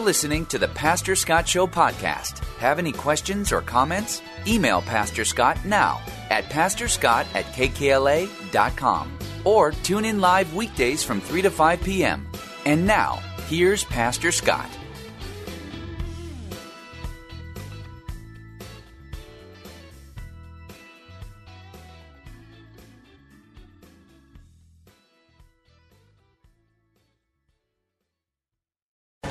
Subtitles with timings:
[0.00, 2.38] Listening to the Pastor Scott Show podcast.
[2.56, 4.22] Have any questions or comments?
[4.46, 6.00] Email Pastor Scott now
[6.30, 12.26] at pastorscott at kkla.com or tune in live weekdays from 3 to 5 p.m.
[12.64, 14.70] And now, here's Pastor Scott.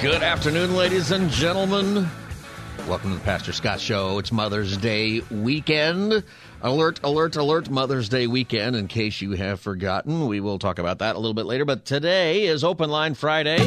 [0.02, 2.08] Good afternoon, ladies and gentlemen.
[2.88, 4.18] Welcome to the Pastor Scott Show.
[4.18, 6.24] It's Mother's Day weekend.
[6.62, 8.78] Alert, alert, alert, Mother's Day weekend.
[8.78, 11.66] In case you have forgotten, we will talk about that a little bit later.
[11.66, 13.58] But today is Open Line Friday.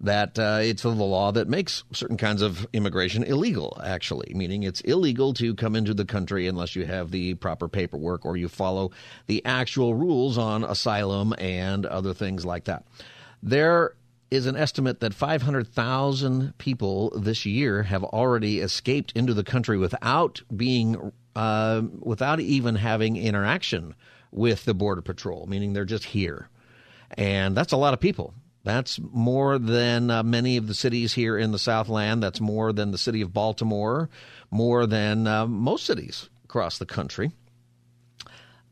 [0.01, 4.81] that uh, it's the law that makes certain kinds of immigration illegal, actually, meaning it's
[4.81, 8.91] illegal to come into the country unless you have the proper paperwork or you follow
[9.27, 12.87] the actual rules on asylum and other things like that.
[13.43, 13.95] There
[14.31, 20.41] is an estimate that 500,000 people this year have already escaped into the country without
[20.55, 23.95] being, uh, without even having interaction
[24.31, 26.49] with the Border Patrol, meaning they're just here.
[27.19, 28.35] And that's a lot of people.
[28.63, 32.23] That's more than uh, many of the cities here in the Southland.
[32.23, 34.11] That's more than the city of Baltimore,
[34.51, 37.33] more than uh, most cities across the country.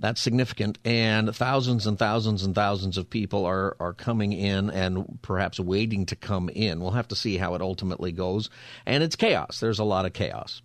[0.01, 5.19] That's significant, and thousands and thousands and thousands of people are, are coming in and
[5.23, 6.79] perhaps waiting to come in.
[6.79, 8.49] We'll have to see how it ultimately goes.
[8.87, 9.59] And it's chaos.
[9.59, 10.63] There's a lot of chaos.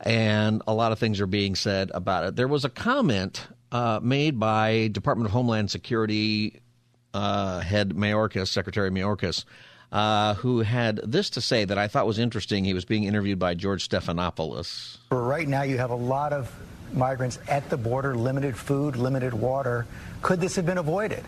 [0.00, 2.36] And a lot of things are being said about it.
[2.36, 6.60] There was a comment uh, made by Department of Homeland Security
[7.14, 9.44] uh, head Mayorkas, Secretary Mayorkas,
[9.92, 12.64] uh, who had this to say that I thought was interesting.
[12.64, 14.98] He was being interviewed by George Stephanopoulos.
[15.10, 16.52] Right now, you have a lot of
[16.92, 19.86] migrants at the border, limited food, limited water.
[20.22, 21.24] Could this have been avoided?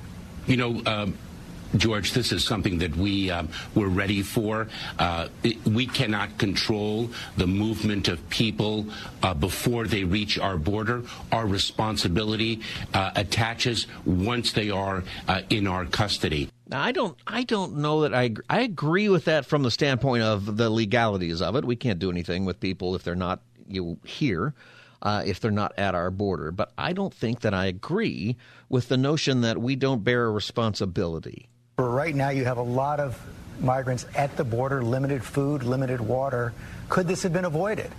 [0.47, 1.19] You know, um,
[1.77, 4.69] George, this is something that we um, were ready for.
[4.99, 8.87] Uh, it, we cannot control the movement of people
[9.23, 11.03] uh, before they reach our border.
[11.33, 12.61] Our responsibility
[12.93, 16.51] uh, attaches once they are uh, in our custody.
[16.69, 20.23] Now, I don't, I don't know that I, I agree with that from the standpoint
[20.23, 21.65] of the legalities of it.
[21.65, 24.55] We can't do anything with people if they're not you here
[25.03, 26.51] uh, if they're not at our border.
[26.51, 28.37] But I don't think that I agree
[28.69, 31.49] with the notion that we don't bear a responsibility.
[31.89, 33.21] Right now, you have a lot of
[33.61, 36.53] migrants at the border, limited food, limited water.
[36.89, 37.91] Could this have been avoided?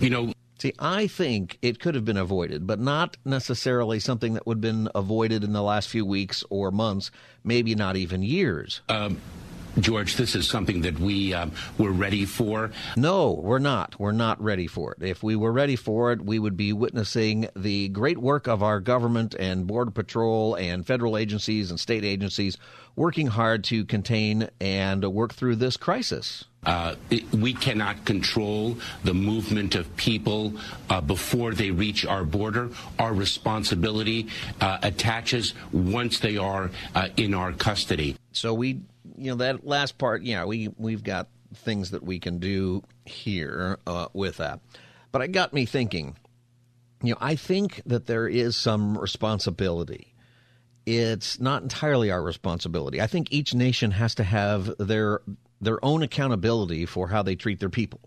[0.00, 4.44] You know, See, I think it could have been avoided, but not necessarily something that
[4.44, 7.12] would have been avoided in the last few weeks or months,
[7.44, 8.80] maybe not even years.
[8.88, 9.20] Um,
[9.80, 12.72] George, this is something that we um, were ready for.
[12.96, 13.98] No, we're not.
[13.98, 15.02] We're not ready for it.
[15.02, 18.80] If we were ready for it, we would be witnessing the great work of our
[18.80, 22.58] government and Border Patrol and federal agencies and state agencies
[22.96, 26.44] working hard to contain and work through this crisis.
[26.66, 26.96] Uh,
[27.32, 30.52] we cannot control the movement of people
[30.90, 32.68] uh, before they reach our border.
[32.98, 34.26] Our responsibility
[34.60, 38.16] uh, attaches once they are uh, in our custody.
[38.38, 38.80] So we
[39.16, 43.78] you know that last part, yeah, we we've got things that we can do here
[43.86, 44.60] uh, with that.
[45.12, 46.16] But it got me thinking.
[47.02, 50.14] You know, I think that there is some responsibility.
[50.84, 53.00] It's not entirely our responsibility.
[53.00, 55.20] I think each nation has to have their
[55.60, 58.00] their own accountability for how they treat their people.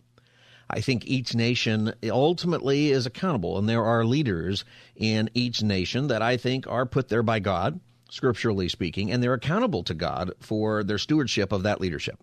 [0.69, 4.63] I think each nation ultimately is accountable, and there are leaders
[4.95, 7.81] in each nation that I think are put there by God,
[8.11, 12.19] scripturally speaking, and they're accountable to God for their stewardship of that leadership.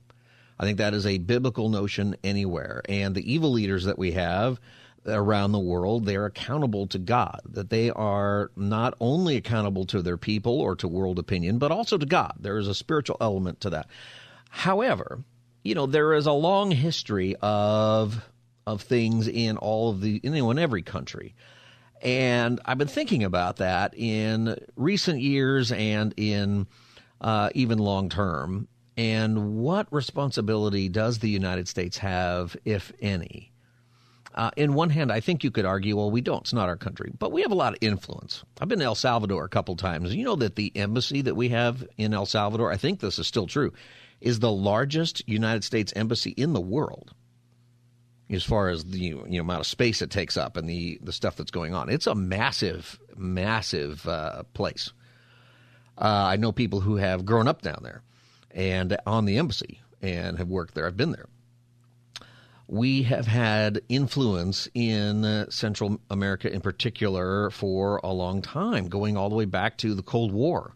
[0.61, 2.83] I think that is a biblical notion anywhere.
[2.89, 4.61] And the evil leaders that we have
[5.07, 10.19] around the world, they're accountable to God, that they are not only accountable to their
[10.19, 12.35] people or to world opinion, but also to God.
[12.39, 13.87] There is a spiritual element to that.
[14.51, 15.25] However,
[15.65, 18.23] you know, there is a long history of
[18.67, 21.35] of things in all of the in every country.
[22.03, 26.67] And I've been thinking about that in recent years and in
[27.21, 28.69] uh, even long term.
[28.97, 33.53] And what responsibility does the United States have, if any,
[34.35, 36.43] uh, in one hand, I think you could argue, well, we don't.
[36.43, 37.13] It's not our country.
[37.19, 38.45] But we have a lot of influence.
[38.61, 40.15] I've been to El Salvador a couple times.
[40.15, 43.27] You know that the embassy that we have in El Salvador, I think this is
[43.27, 43.73] still true,
[44.21, 47.15] is the largest United States embassy in the world
[48.31, 51.13] as far as the you know, amount of space it takes up and the, the
[51.13, 51.89] stuff that's going on.
[51.89, 54.93] It's a massive, massive uh, place.
[55.97, 58.03] Uh, I know people who have grown up down there
[58.51, 60.87] and on the embassy and have worked there.
[60.87, 61.27] I've been there
[62.69, 69.31] we have had influence in Central America in particular for a long time, going all
[69.31, 70.75] the way back to the Cold War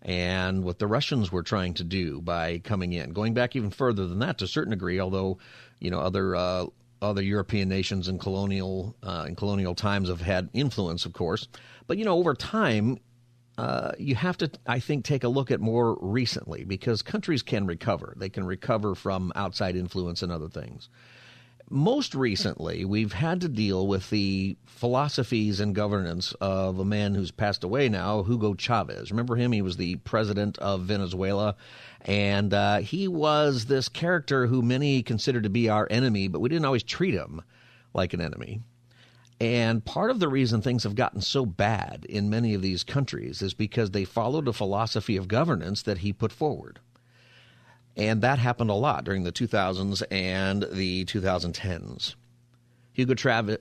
[0.00, 4.06] and what the Russians were trying to do by coming in, going back even further
[4.06, 5.38] than that to a certain degree, although,
[5.78, 6.34] you know, other.
[6.34, 6.66] Uh,
[7.04, 11.48] other European nations in colonial uh, in colonial times have had influence, of course,
[11.86, 12.98] but you know over time
[13.56, 17.66] uh, you have to, I think, take a look at more recently because countries can
[17.66, 18.14] recover.
[18.16, 20.88] They can recover from outside influence and other things
[21.70, 27.30] most recently, we've had to deal with the philosophies and governance of a man who's
[27.30, 29.10] passed away now, Hugo Chavez.
[29.10, 29.52] Remember him?
[29.52, 31.56] He was the president of Venezuela.
[32.04, 36.48] And uh, he was this character who many considered to be our enemy, but we
[36.48, 37.42] didn't always treat him
[37.94, 38.60] like an enemy.
[39.40, 43.42] And part of the reason things have gotten so bad in many of these countries
[43.42, 46.78] is because they followed a philosophy of governance that he put forward.
[47.96, 52.14] And that happened a lot during the 2000s and the 2010s.
[52.92, 53.14] Hugo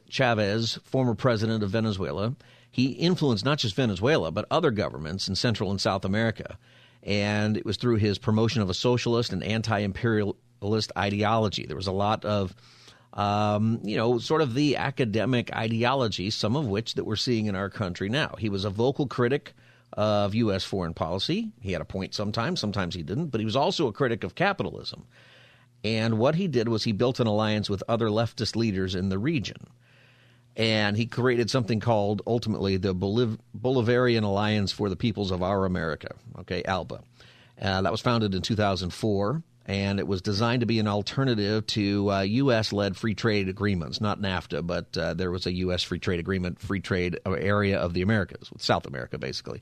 [0.10, 2.36] Chavez, former president of Venezuela,
[2.70, 6.58] he influenced not just Venezuela, but other governments in Central and South America.
[7.04, 11.66] And it was through his promotion of a socialist and anti imperialist ideology.
[11.66, 12.56] There was a lot of,
[13.14, 17.56] um, you know, sort of the academic ideology, some of which that we're seeing in
[17.56, 18.36] our country now.
[18.40, 19.54] He was a vocal critic
[19.94, 20.64] of U.S.
[20.64, 21.52] foreign policy.
[21.62, 24.36] He had a point sometimes, sometimes he didn't, but he was also a critic of
[24.36, 25.06] capitalism.
[25.84, 29.20] And what he did was he built an alliance with other leftist leaders in the
[29.20, 29.68] region.
[30.56, 35.66] And he created something called ultimately the Boliv- Bolivarian Alliance for the Peoples of Our
[35.66, 37.02] America, okay, ALBA.
[37.60, 42.12] Uh, that was founded in 2004 and it was designed to be an alternative to
[42.12, 42.74] uh, U.S.
[42.74, 45.84] led free trade agreements, not NAFTA, but uh, there was a U.S.
[45.84, 49.62] free trade agreement, free trade area of the Americas, with South America, basically.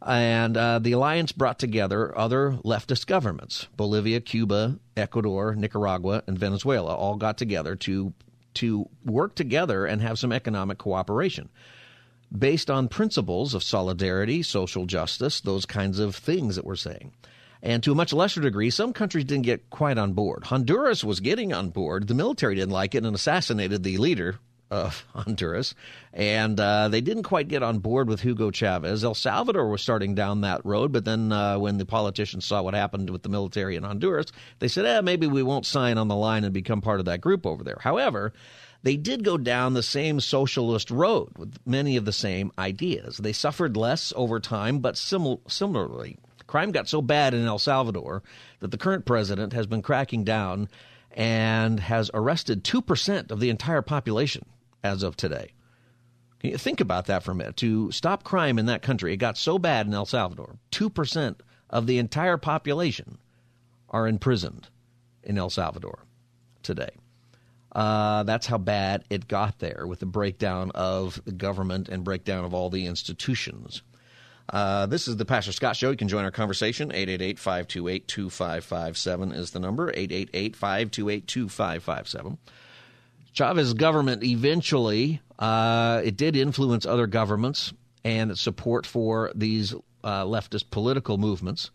[0.00, 6.94] And uh, the alliance brought together other leftist governments Bolivia, Cuba, Ecuador, Nicaragua, and Venezuela
[6.94, 8.14] all got together to,
[8.58, 11.48] to work together and have some economic cooperation
[12.36, 17.12] based on principles of solidarity, social justice, those kinds of things that we're saying.
[17.62, 20.44] And to a much lesser degree, some countries didn't get quite on board.
[20.44, 22.06] Honduras was getting on board.
[22.06, 24.38] The military didn't like it and assassinated the leader
[24.70, 25.74] of Honduras.
[26.12, 29.04] And uh, they didn't quite get on board with Hugo Chavez.
[29.04, 32.74] El Salvador was starting down that road, but then uh, when the politicians saw what
[32.74, 34.26] happened with the military in Honduras,
[34.58, 37.20] they said, eh, maybe we won't sign on the line and become part of that
[37.20, 37.78] group over there.
[37.80, 38.32] However,
[38.82, 43.18] they did go down the same socialist road with many of the same ideas.
[43.18, 48.22] They suffered less over time, but simil- similarly Crime got so bad in El Salvador
[48.60, 50.68] that the current president has been cracking down
[51.12, 54.44] and has arrested 2% of the entire population
[54.82, 55.52] as of today.
[56.40, 57.56] Can you think about that for a minute?
[57.58, 61.36] To stop crime in that country, it got so bad in El Salvador, 2%
[61.70, 63.18] of the entire population
[63.90, 64.68] are imprisoned
[65.22, 66.04] in El Salvador
[66.62, 66.90] today.
[67.72, 72.44] Uh, that's how bad it got there with the breakdown of the government and breakdown
[72.44, 73.82] of all the institutions.
[74.50, 75.90] Uh, this is the Pastor Scott Show.
[75.90, 76.90] You can join our conversation.
[76.90, 79.90] 888 528 2557 is the number.
[79.90, 82.38] 888 528 2557.
[83.38, 87.72] Chavez's government eventually uh, it did influence other governments
[88.04, 91.70] and support for these uh, leftist political movements,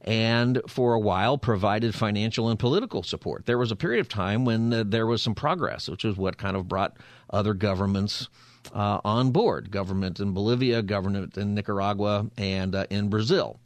[0.00, 3.46] and for a while provided financial and political support.
[3.46, 6.36] There was a period of time when uh, there was some progress, which is what
[6.36, 6.96] kind of brought
[7.30, 8.28] other governments
[8.74, 13.60] uh, on board government in Bolivia, government in Nicaragua, and uh, in Brazil.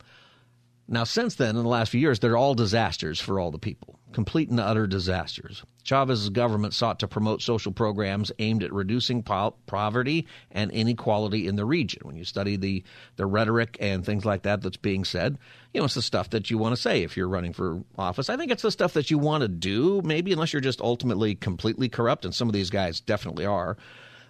[0.87, 3.98] Now, since then, in the last few years, they're all disasters for all the people,
[4.13, 5.63] complete and utter disasters.
[5.85, 11.57] Chavez's government sought to promote social programs aimed at reducing po- poverty and inequality in
[11.57, 12.03] the region.
[12.05, 12.85] When you study the,
[13.17, 15.39] the rhetoric and things like that that's being said,
[15.73, 18.29] you know, it's the stuff that you want to say if you're running for office.
[18.29, 21.35] I think it's the stuff that you want to do, maybe unless you're just ultimately
[21.35, 23.77] completely corrupt, and some of these guys definitely are.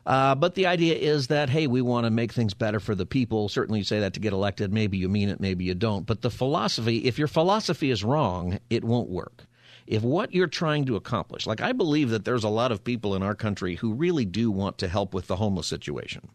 [0.07, 3.05] Uh, but the idea is that, hey, we want to make things better for the
[3.05, 3.49] people.
[3.49, 4.73] Certainly, you say that to get elected.
[4.73, 6.07] Maybe you mean it, maybe you don't.
[6.07, 9.45] But the philosophy, if your philosophy is wrong, it won't work.
[9.89, 13.15] If what you're trying to accomplish, like I believe that there's a lot of people
[13.15, 16.29] in our country who really do want to help with the homeless situation.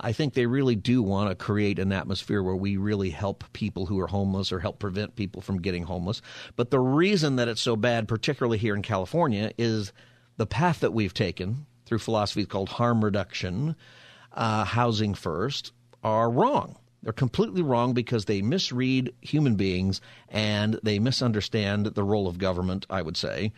[0.00, 3.86] I think they really do want to create an atmosphere where we really help people
[3.86, 6.20] who are homeless or help prevent people from getting homeless.
[6.56, 9.92] But the reason that it's so bad, particularly here in California, is
[10.36, 13.76] the path that we've taken through philosophies called harm reduction,
[14.32, 15.70] uh, housing first,
[16.02, 16.76] are wrong.
[17.06, 22.84] They're completely wrong because they misread human beings and they misunderstand the role of government,
[22.90, 23.52] I would say,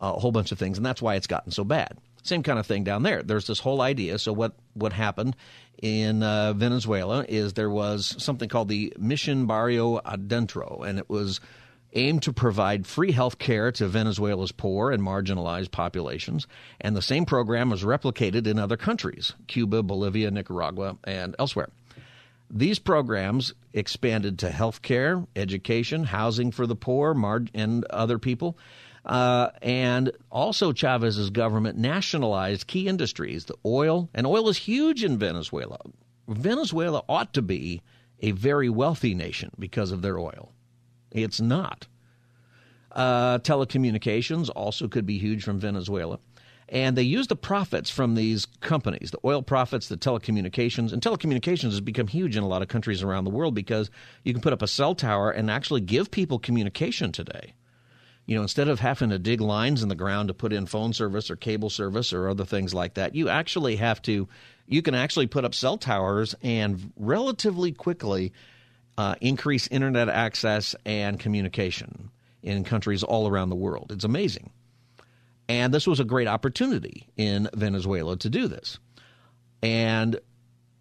[0.00, 0.78] a whole bunch of things.
[0.78, 1.98] And that's why it's gotten so bad.
[2.22, 3.22] Same kind of thing down there.
[3.22, 4.18] There's this whole idea.
[4.18, 5.36] So, what, what happened
[5.82, 11.42] in uh, Venezuela is there was something called the Mission Barrio Adentro, and it was
[11.92, 16.46] aimed to provide free health care to Venezuela's poor and marginalized populations.
[16.80, 21.68] And the same program was replicated in other countries Cuba, Bolivia, Nicaragua, and elsewhere.
[22.56, 28.56] These programs expanded to health care, education, housing for the poor, mar- and other people.
[29.04, 35.18] Uh, and also, Chavez's government nationalized key industries, the oil, and oil is huge in
[35.18, 35.78] Venezuela.
[36.28, 37.82] Venezuela ought to be
[38.20, 40.52] a very wealthy nation because of their oil.
[41.10, 41.88] It's not.
[42.92, 46.20] Uh, telecommunications also could be huge from Venezuela.
[46.74, 50.92] And they use the profits from these companies, the oil profits, the telecommunications.
[50.92, 53.92] And telecommunications has become huge in a lot of countries around the world because
[54.24, 57.54] you can put up a cell tower and actually give people communication today.
[58.26, 60.92] You know, instead of having to dig lines in the ground to put in phone
[60.92, 64.26] service or cable service or other things like that, you actually have to,
[64.66, 68.32] you can actually put up cell towers and relatively quickly
[68.98, 72.10] uh, increase internet access and communication
[72.42, 73.92] in countries all around the world.
[73.92, 74.50] It's amazing.
[75.48, 78.78] And this was a great opportunity in Venezuela to do this.
[79.62, 80.18] And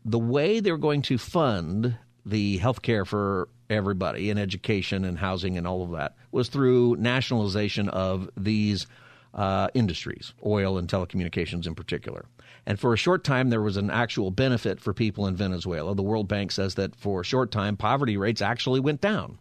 [0.06, 5.58] the way they're going to fund the health care for everybody and education and housing
[5.58, 8.88] and all of that was through nationalization of these
[9.34, 12.26] uh, industries, oil and telecommunications in particular.
[12.66, 15.96] And for a short time, there was an actual benefit for people in Venezuela.
[15.96, 19.40] The World Bank says that for a short time, poverty rates actually went down.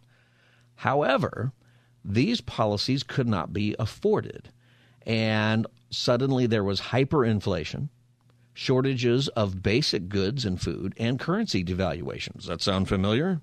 [0.75, 1.53] However,
[2.03, 4.49] these policies could not be afforded.
[5.05, 7.89] And suddenly there was hyperinflation,
[8.53, 12.37] shortages of basic goods and food, and currency devaluations.
[12.37, 13.41] Does that sound familiar?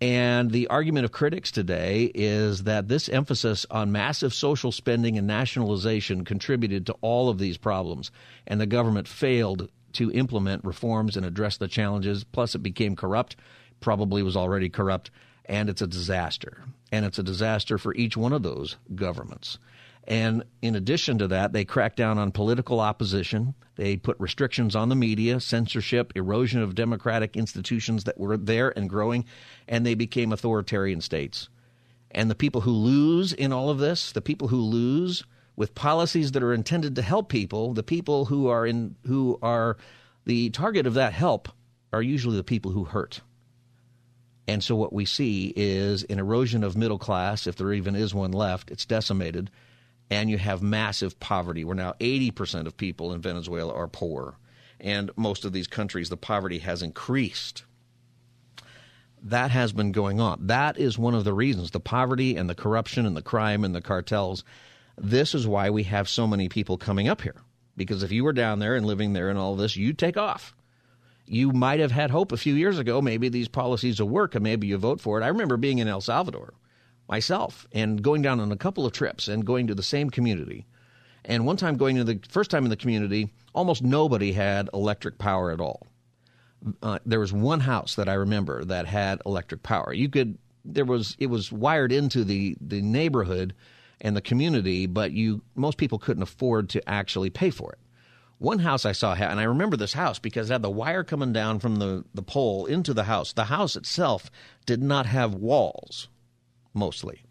[0.00, 5.26] And the argument of critics today is that this emphasis on massive social spending and
[5.26, 8.10] nationalization contributed to all of these problems,
[8.46, 12.24] and the government failed to implement reforms and address the challenges.
[12.24, 13.36] Plus, it became corrupt,
[13.80, 15.10] probably was already corrupt,
[15.46, 16.58] and it's a disaster.
[16.92, 19.58] And it's a disaster for each one of those governments.
[20.06, 23.54] And in addition to that, they cracked down on political opposition.
[23.74, 28.88] They put restrictions on the media, censorship, erosion of democratic institutions that were there and
[28.88, 29.24] growing,
[29.66, 31.48] and they became authoritarian states.
[32.12, 35.24] And the people who lose in all of this, the people who lose
[35.56, 39.76] with policies that are intended to help people, the people who are in who are
[40.24, 41.48] the target of that help
[41.92, 43.20] are usually the people who hurt.
[44.46, 48.14] And so what we see is an erosion of middle class, if there even is
[48.14, 49.50] one left, it's decimated
[50.10, 54.38] and you have massive poverty We're now 80% of people in Venezuela are poor.
[54.78, 57.64] And most of these countries, the poverty has increased.
[59.22, 60.46] That has been going on.
[60.46, 63.74] That is one of the reasons the poverty and the corruption and the crime and
[63.74, 64.44] the cartels.
[64.98, 67.36] This is why we have so many people coming up here.
[67.76, 70.54] Because if you were down there and living there and all this, you'd take off.
[71.26, 73.02] You might have had hope a few years ago.
[73.02, 75.24] Maybe these policies will work and maybe you vote for it.
[75.24, 76.54] I remember being in El Salvador
[77.08, 80.66] myself and going down on a couple of trips and going to the same community.
[81.24, 85.18] And one time going to the first time in the community, almost nobody had electric
[85.18, 85.86] power at all.
[86.82, 89.92] Uh, there was one house that I remember that had electric power.
[89.92, 93.54] You could there was it was wired into the the neighborhood
[94.00, 97.78] and the community, but you most people couldn't afford to actually pay for it.
[98.38, 101.32] One house I saw and I remember this house because it had the wire coming
[101.32, 103.32] down from the, the pole into the house.
[103.32, 104.30] The house itself
[104.66, 106.08] did not have walls
[106.76, 107.22] mostly.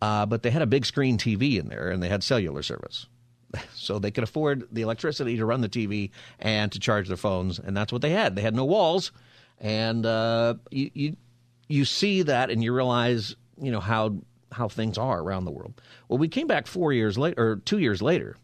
[0.00, 3.06] Uh, but they had a big screen TV in there and they had cellular service.
[3.74, 7.58] So they could afford the electricity to run the TV and to charge their phones,
[7.58, 8.36] and that's what they had.
[8.36, 9.12] They had no walls,
[9.58, 11.16] and uh, you, you
[11.68, 14.16] you see that and you realize, you know, how
[14.52, 15.80] how things are around the world.
[16.08, 18.36] Well, we came back four years later, or two years later,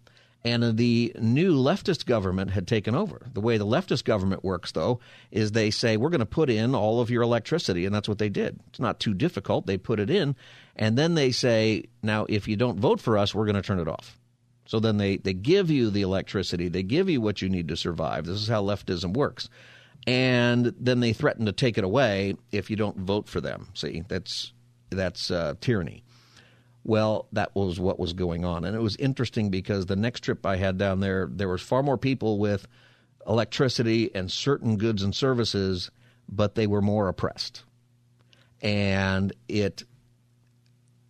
[0.44, 3.26] and the new leftist government had taken over.
[3.32, 6.74] The way the leftist government works, though, is they say, we're going to put in
[6.74, 8.60] all of your electricity, and that's what they did.
[8.68, 9.66] It's not too difficult.
[9.66, 10.36] They put it in,
[10.76, 13.80] and then they say, now, if you don't vote for us, we're going to turn
[13.80, 14.18] it off.
[14.66, 17.76] So then they, they give you the electricity, they give you what you need to
[17.76, 18.26] survive.
[18.26, 19.48] This is how leftism works.
[20.06, 23.68] And then they threaten to take it away if you don't vote for them.
[23.72, 24.52] See, that's
[24.90, 26.04] that's uh, tyranny.
[26.84, 30.44] Well, that was what was going on, and it was interesting because the next trip
[30.44, 32.68] I had down there, there was far more people with
[33.26, 35.90] electricity and certain goods and services,
[36.28, 37.64] but they were more oppressed,
[38.60, 39.84] and it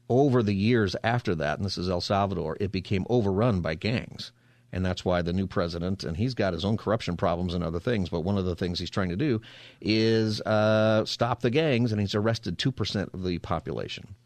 [0.08, 4.32] over the years after that, and this is El Salvador, it became overrun by gangs.
[4.72, 7.78] And that's why the new president, and he's got his own corruption problems and other
[7.78, 9.40] things, but one of the things he's trying to do
[9.80, 14.16] is uh, stop the gangs, and he's arrested 2% of the population.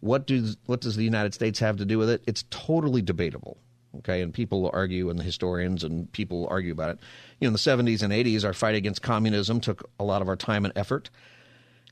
[0.00, 2.22] What, do, what does the United States have to do with it?
[2.26, 3.58] It's totally debatable.
[3.98, 6.98] Okay, and people argue, and the historians and people argue about it.
[7.40, 10.28] You know, in the 70s and 80s, our fight against communism took a lot of
[10.28, 11.10] our time and effort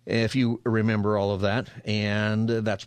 [0.07, 1.69] if you remember all of that.
[1.85, 2.87] And that's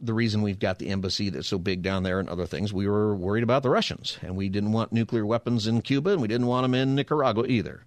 [0.00, 2.88] the reason we've got the embassy that's so big down there and other things, we
[2.88, 6.28] were worried about the Russians, and we didn't want nuclear weapons in Cuba, and we
[6.28, 7.84] didn't want them in Nicaragua either.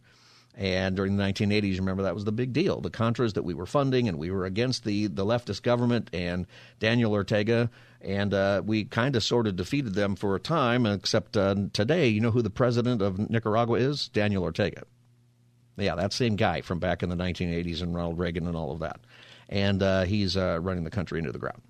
[0.58, 2.80] And during the 1980s, remember that was the big deal.
[2.80, 6.48] The Contras that we were funding, and we were against the, the leftist government and
[6.80, 7.70] Daniel Ortega,
[8.00, 10.86] and uh, we kind of sort of defeated them for a time.
[10.86, 14.08] Except uh, today, you know who the president of Nicaragua is?
[14.08, 14.84] Daniel Ortega.
[15.76, 18.80] Yeah, that same guy from back in the 1980s and Ronald Reagan and all of
[18.80, 19.02] that.
[19.50, 21.62] And uh, he's uh, running the country into the ground.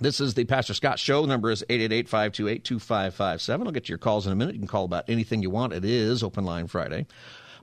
[0.00, 1.26] This is the Pastor Scott Show.
[1.26, 3.66] Number is 888-528-2557.
[3.66, 4.54] I'll get to your calls in a minute.
[4.54, 5.74] You can call about anything you want.
[5.74, 7.06] It is Open Line Friday.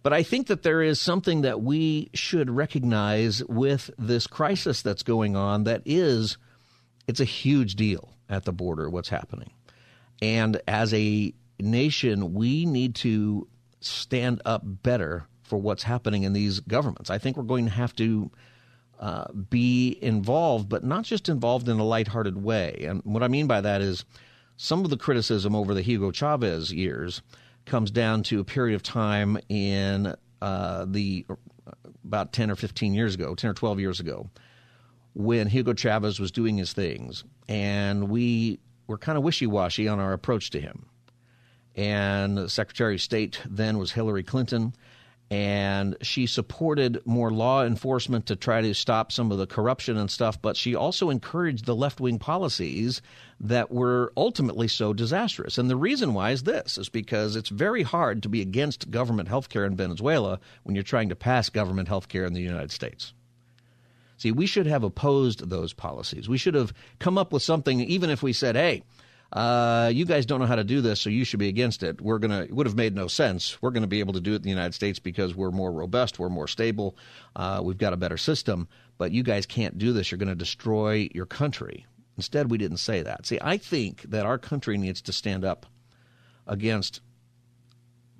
[0.07, 5.03] But I think that there is something that we should recognize with this crisis that's
[5.03, 6.37] going on that is,
[7.09, 9.51] it's a huge deal at the border, what's happening.
[10.21, 13.49] And as a nation, we need to
[13.81, 17.09] stand up better for what's happening in these governments.
[17.09, 18.31] I think we're going to have to
[19.01, 22.85] uh, be involved, but not just involved in a lighthearted way.
[22.87, 24.05] And what I mean by that is
[24.55, 27.21] some of the criticism over the Hugo Chavez years
[27.67, 31.25] comes down to a period of time in uh, the
[32.05, 34.29] about 10 or 15 years ago, 10 or 12 years ago,
[35.13, 37.23] when Hugo Chavez was doing his things.
[37.47, 40.85] And we were kind of wishy washy on our approach to him.
[41.75, 44.73] And Secretary of State then was Hillary Clinton
[45.29, 50.09] and she supported more law enforcement to try to stop some of the corruption and
[50.09, 53.01] stuff, but she also encouraged the left wing policies
[53.41, 55.57] that were ultimately so disastrous.
[55.57, 59.27] And the reason why is this is because it's very hard to be against government
[59.27, 62.71] health care in Venezuela when you're trying to pass government health care in the United
[62.71, 63.13] States.
[64.15, 66.27] See, we should have opposed those policies.
[66.27, 68.83] We should have come up with something, even if we said, hey,
[69.31, 71.99] uh, you guys don't know how to do this, so you should be against it.
[71.99, 73.61] We're gonna it would have made no sense.
[73.61, 76.17] We're to be able to do it in the United States because we're more robust,
[76.17, 76.95] we're more stable,
[77.35, 78.67] uh, we've got a better system.
[78.97, 80.11] But you guys can't do this.
[80.11, 81.85] You're to destroy your country.
[82.15, 83.27] Instead, we didn't say that.
[83.27, 85.67] See, I think that our country needs to stand up
[86.47, 87.01] against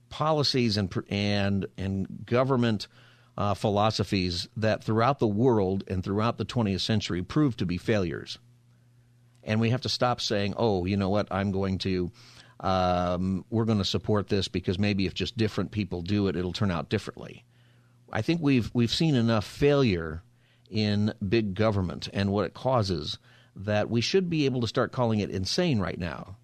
[0.10, 2.88] policies and and and government.
[3.40, 8.40] Uh, philosophies that throughout the world and throughout the 20th century proved to be failures
[9.48, 11.28] and we have to stop saying, "Oh, you know what?
[11.32, 12.12] I'm going to."
[12.60, 16.54] Um, we're going to support this because maybe if just different people do it, it'll
[16.54, 17.46] turn out differently.
[18.12, 20.24] I think we've we've seen enough failure
[20.70, 23.20] in big government and what it causes
[23.56, 26.36] that we should be able to start calling it insane right now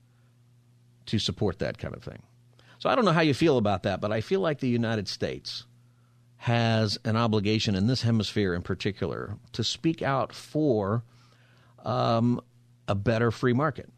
[1.07, 2.21] to support that kind of thing.
[2.79, 5.07] So I don't know how you feel about that, but I feel like the United
[5.07, 5.65] States
[6.37, 11.03] has an obligation in this hemisphere in particular to speak out for
[11.85, 12.41] um,
[12.87, 13.89] a better free market,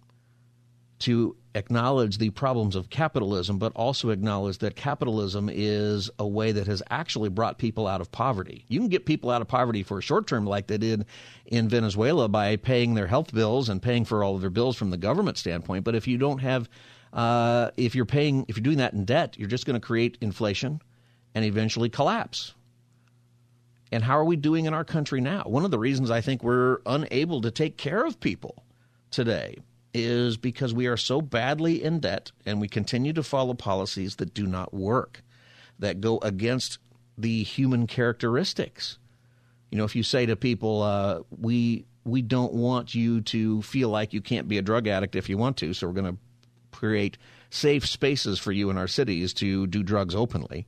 [1.00, 6.68] to acknowledge the problems of capitalism, but also acknowledge that capitalism is a way that
[6.68, 8.66] has actually brought people out of poverty.
[8.68, 11.06] You can get people out of poverty for a short term, like they did
[11.46, 14.90] in Venezuela, by paying their health bills and paying for all of their bills from
[14.90, 15.84] the government standpoint.
[15.84, 16.70] But if you don't have,
[17.14, 20.18] uh, if you're paying, if you're doing that in debt, you're just going to create
[20.22, 20.82] inflation
[21.34, 22.54] and eventually collapse.
[23.92, 25.44] And how are we doing in our country now?
[25.44, 28.65] One of the reasons I think we're unable to take care of people
[29.12, 29.58] today
[29.94, 34.34] is because we are so badly in debt and we continue to follow policies that
[34.34, 35.24] do not work,
[35.80, 36.80] that go against
[37.18, 38.98] the human characteristics.
[39.72, 43.90] You know, if you say to people, uh, we we don't want you to feel
[43.90, 46.20] like you can't be a drug addict if you want to, so we're going to
[46.72, 47.18] create
[47.50, 50.68] safe spaces for you in our cities to do drugs openly.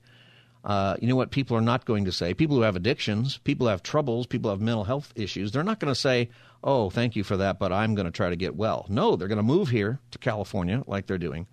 [0.67, 2.34] Uh, you know what people are not going to say?
[2.34, 5.63] People who have addictions, people who have troubles, people who have mental health issues, they're
[5.63, 6.30] not going to say,
[6.62, 8.86] oh, thank you for that, but I'm going to try to get well.
[8.89, 11.47] No, they're going to move here to California, like they're doing,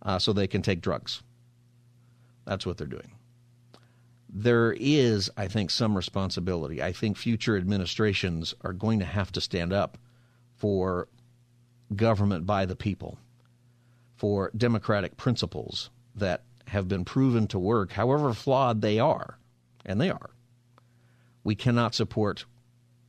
[0.00, 1.22] uh, so they can take drugs.
[2.46, 3.10] That's what they're doing.
[4.30, 6.82] There is, I think, some responsibility.
[6.82, 9.98] I think future administrations are going to have to stand up
[10.56, 11.08] for
[11.94, 13.18] government by the people,
[14.16, 19.38] for democratic principles that have been proven to work, however flawed they are,
[19.84, 20.30] and they are.
[21.42, 22.46] We cannot support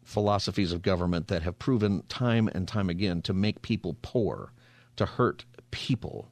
[0.04, 4.52] philosophies of government that have proven time and time again to make people poor,
[4.96, 6.30] to hurt people.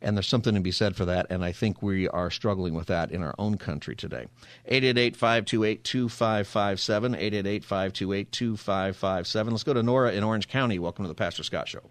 [0.00, 2.88] And there's something to be said for that, and I think we are struggling with
[2.88, 4.26] that in our own country today.
[4.66, 7.14] 888 528 2557.
[7.14, 9.52] 888 528 2557.
[9.52, 10.80] Let's go to Nora in Orange County.
[10.80, 11.82] Welcome to the Pastor Scott Show.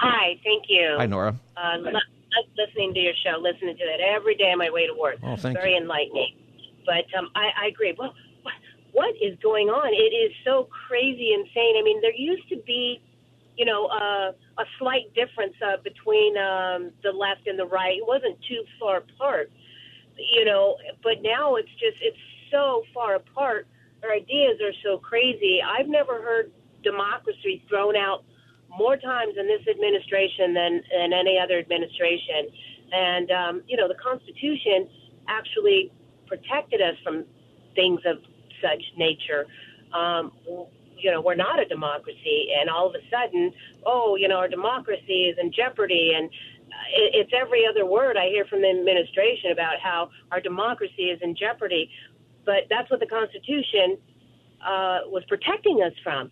[0.00, 0.94] Hi, thank you.
[0.96, 1.36] Hi, Nora.
[1.58, 1.76] Uh,
[2.56, 5.16] listening to your show, listening to it every day on my way to work.
[5.22, 5.82] Oh, thank Very you.
[5.82, 6.36] enlightening.
[6.86, 7.94] But um, I, I agree.
[7.98, 8.54] Well, what,
[8.92, 9.92] what is going on?
[9.92, 11.76] It is so crazy, insane.
[11.78, 13.02] I mean, there used to be,
[13.58, 17.98] you know, uh, a slight difference uh, between um, the left and the right.
[17.98, 19.50] It wasn't too far apart,
[20.16, 20.76] you know.
[21.02, 22.16] But now it's just it's
[22.50, 23.66] so far apart.
[24.02, 25.60] Our ideas are so crazy.
[25.60, 28.24] I've never heard democracy thrown out
[28.78, 32.48] more times in this administration than, than any other administration.
[32.92, 34.88] And, um, you know, the Constitution
[35.28, 35.92] actually
[36.26, 37.24] protected us from
[37.74, 38.18] things of
[38.62, 39.46] such nature.
[39.92, 40.32] Um,
[40.98, 43.52] you know, we're not a democracy, and all of a sudden,
[43.86, 46.30] oh, you know, our democracy is in jeopardy, and
[46.94, 51.34] it's every other word I hear from the administration about how our democracy is in
[51.34, 51.90] jeopardy.
[52.44, 53.98] But that's what the Constitution
[54.64, 56.30] uh, was protecting us from.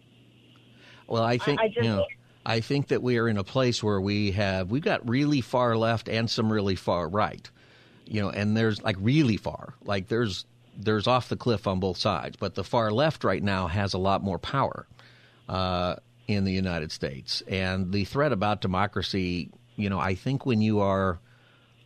[1.06, 2.06] Well, I think I, I just, you know,
[2.48, 5.76] I think that we are in a place where we have we've got really far
[5.76, 7.48] left and some really far right.
[8.06, 9.74] You know, and there's like really far.
[9.84, 13.66] Like there's there's off the cliff on both sides, but the far left right now
[13.66, 14.86] has a lot more power
[15.46, 17.42] uh, in the United States.
[17.48, 21.20] And the threat about democracy, you know, I think when you are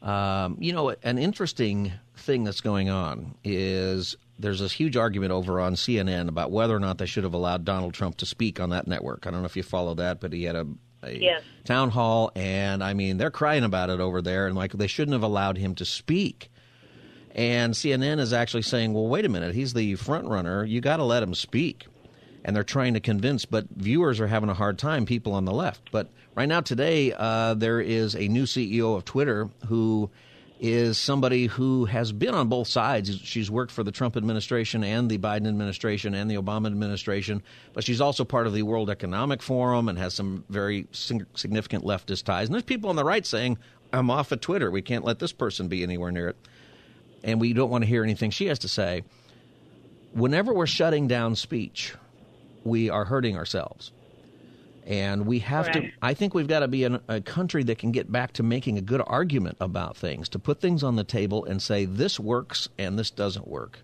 [0.01, 5.61] um, you know, an interesting thing that's going on is there's this huge argument over
[5.61, 8.71] on CNN about whether or not they should have allowed Donald Trump to speak on
[8.71, 9.27] that network.
[9.27, 10.67] I don't know if you follow that, but he had a,
[11.03, 11.43] a yes.
[11.65, 15.15] town hall, and I mean, they're crying about it over there, and like they shouldn't
[15.15, 16.51] have allowed him to speak.
[17.35, 20.65] And CNN is actually saying, well, wait a minute, he's the front runner.
[20.65, 21.87] You got to let him speak.
[22.45, 25.53] And they're trying to convince, but viewers are having a hard time, people on the
[25.53, 25.93] left.
[25.93, 30.11] But right now, today, uh, there is a new CEO of Twitter who
[30.65, 33.19] is somebody who has been on both sides.
[33.19, 37.83] She's worked for the Trump administration and the Biden administration and the Obama administration, but
[37.83, 42.47] she's also part of the World Economic Forum and has some very significant leftist ties.
[42.47, 43.59] And there's people on the right saying,
[43.93, 44.71] I'm off of Twitter.
[44.71, 46.37] We can't let this person be anywhere near it.
[47.25, 49.03] And we don't want to hear anything she has to say.
[50.13, 51.93] Whenever we're shutting down speech,
[52.63, 53.91] we are hurting ourselves.
[54.85, 57.93] And we have to, I think we've got to be in a country that can
[57.93, 61.45] get back to making a good argument about things, to put things on the table
[61.45, 63.79] and say, this works and this doesn't work.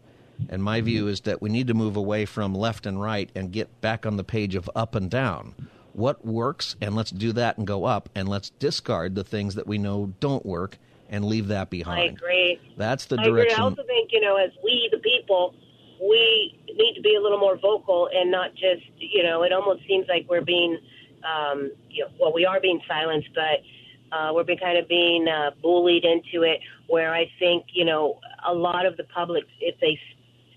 [0.49, 3.53] And my view is that we need to move away from left and right and
[3.53, 5.55] get back on the page of up and down.
[5.93, 9.67] What works, and let's do that and go up, and let's discard the things that
[9.67, 12.01] we know don't work and leave that behind.
[12.01, 12.61] I agree.
[12.77, 13.53] That's the I direction.
[13.55, 13.65] Agree.
[13.65, 15.55] I also think, you know, as we, the people,
[16.01, 19.87] we need to be a little more vocal and not just, you know, it almost
[19.87, 20.79] seems like we're being,
[21.25, 25.27] um, you know, well, we are being silenced, but uh, we're being kind of being
[25.29, 26.61] uh, bullied into it.
[26.87, 29.99] Where I think, you know, a lot of the public, if they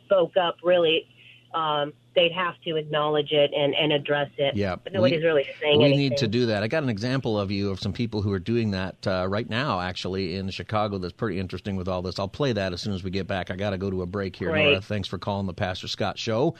[0.05, 1.07] spoke up, really,
[1.53, 4.55] um, they'd have to acknowledge it and, and address it.
[4.55, 6.09] Yeah, but nobody's we, really saying we anything.
[6.09, 6.63] need to do that.
[6.63, 9.49] I got an example of you of some people who are doing that uh, right
[9.49, 10.97] now, actually in Chicago.
[10.97, 12.19] That's pretty interesting with all this.
[12.19, 13.51] I'll play that as soon as we get back.
[13.51, 14.65] I got to go to a break here, Great.
[14.65, 14.81] Nora.
[14.81, 16.55] Thanks for calling the Pastor Scott Show.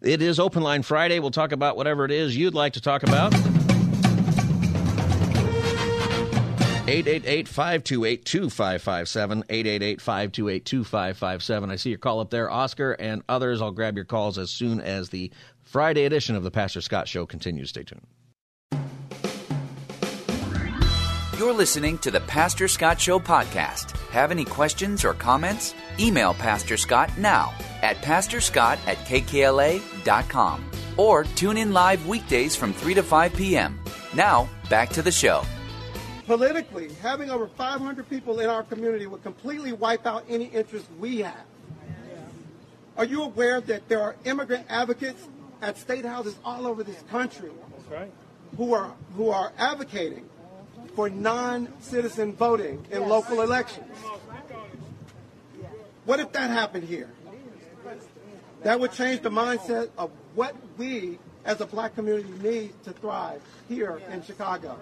[0.00, 1.18] It is Open Line Friday.
[1.18, 3.34] We'll talk about whatever it is you'd like to talk about.
[6.88, 9.44] 888-528-2557,
[9.98, 11.70] 888-528-2557.
[11.70, 13.60] I see your call up there, Oscar and others.
[13.60, 15.30] I'll grab your calls as soon as the
[15.62, 17.68] Friday edition of the Pastor Scott Show continues.
[17.68, 18.06] Stay tuned.
[21.36, 23.94] You're listening to the Pastor Scott Show podcast.
[24.08, 25.74] Have any questions or comments?
[26.00, 32.94] Email Pastor Scott now at pastorscott at kkla.com or tune in live weekdays from 3
[32.94, 33.78] to 5 p.m.
[34.14, 35.42] Now, back to the show.
[36.28, 41.20] Politically, having over 500 people in our community would completely wipe out any interest we
[41.20, 41.46] have.
[42.96, 45.26] Are you aware that there are immigrant advocates
[45.62, 47.50] at state houses all over this country
[47.90, 48.12] right.
[48.56, 50.28] who are who are advocating
[50.94, 53.96] for non citizen voting in local elections.
[56.04, 57.10] What if that happened here?
[58.64, 63.40] That would change the mindset of what we as a black community need to thrive
[63.70, 64.78] here in Chicago.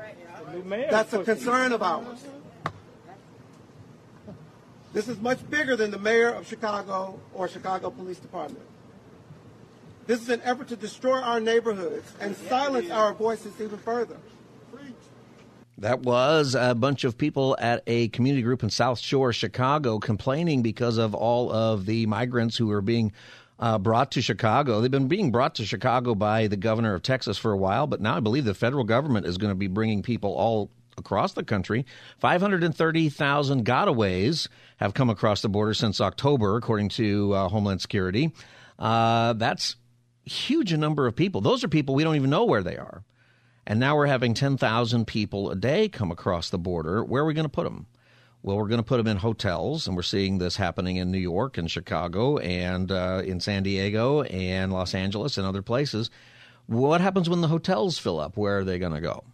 [0.91, 2.27] That's a concern of ours.
[4.93, 8.65] This is much bigger than the mayor of Chicago or Chicago Police Department.
[10.09, 14.17] This is an effort to destroy our neighborhoods and silence our voices even further.
[15.79, 20.63] That was a bunch of people at a community group in South Shore, Chicago, complaining
[20.63, 23.13] because of all of the migrants who are being
[23.59, 24.81] uh, brought to Chicago.
[24.81, 28.01] They've been being brought to Chicago by the governor of Texas for a while, but
[28.01, 31.45] now I believe the federal government is going to be bringing people all across the
[31.45, 31.85] country.
[32.19, 38.33] 530,000 gotaways have come across the border since October, according to uh, Homeland Security.
[38.79, 39.77] Uh, that's
[40.25, 41.41] huge a number of people.
[41.41, 43.05] Those are people we don't even know where they are.
[43.67, 47.05] And now we're having 10,000 people a day come across the border.
[47.05, 47.87] Where are we going to put them?
[48.43, 51.19] Well, we're going to put them in hotels, and we're seeing this happening in New
[51.19, 56.11] York and Chicago and uh, in San Diego and Los Angeles and other places.
[56.67, 58.37] What happens when the hotels fill up?
[58.37, 59.25] Where are they going to go?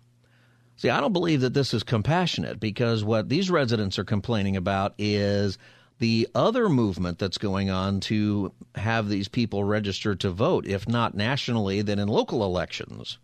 [0.77, 4.95] See, I don't believe that this is compassionate because what these residents are complaining about
[4.99, 5.59] is
[5.99, 11.15] the other movement that's going on to have these people registered to vote, if not
[11.15, 13.19] nationally, then in local elections.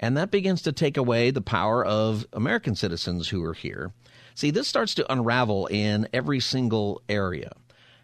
[0.00, 3.92] And that begins to take away the power of American citizens who are here.
[4.38, 7.50] See, this starts to unravel in every single area.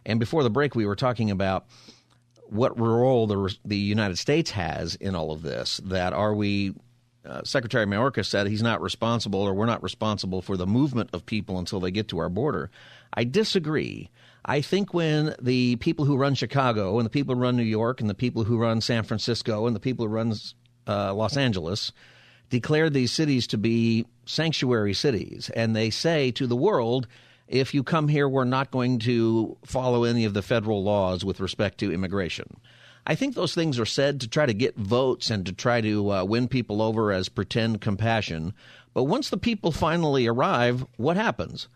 [0.04, 1.66] And before the break, we were talking about
[2.48, 5.80] what role the, the United States has in all of this.
[5.84, 6.74] That are we,
[7.24, 11.24] uh, Secretary Mayorkas said he's not responsible or we're not responsible for the movement of
[11.24, 12.68] people until they get to our border.
[13.12, 14.10] I disagree.
[14.44, 18.00] I think when the people who run Chicago and the people who run New York
[18.00, 20.34] and the people who run San Francisco and the people who run
[20.88, 21.92] uh, Los Angeles
[22.50, 27.06] declare these cities to be sanctuary cities, and they say to the world,
[27.48, 31.40] if you come here, we're not going to follow any of the federal laws with
[31.40, 32.56] respect to immigration.
[33.06, 36.10] I think those things are said to try to get votes and to try to
[36.10, 38.54] uh, win people over as pretend compassion.
[38.94, 41.68] But once the people finally arrive, what happens?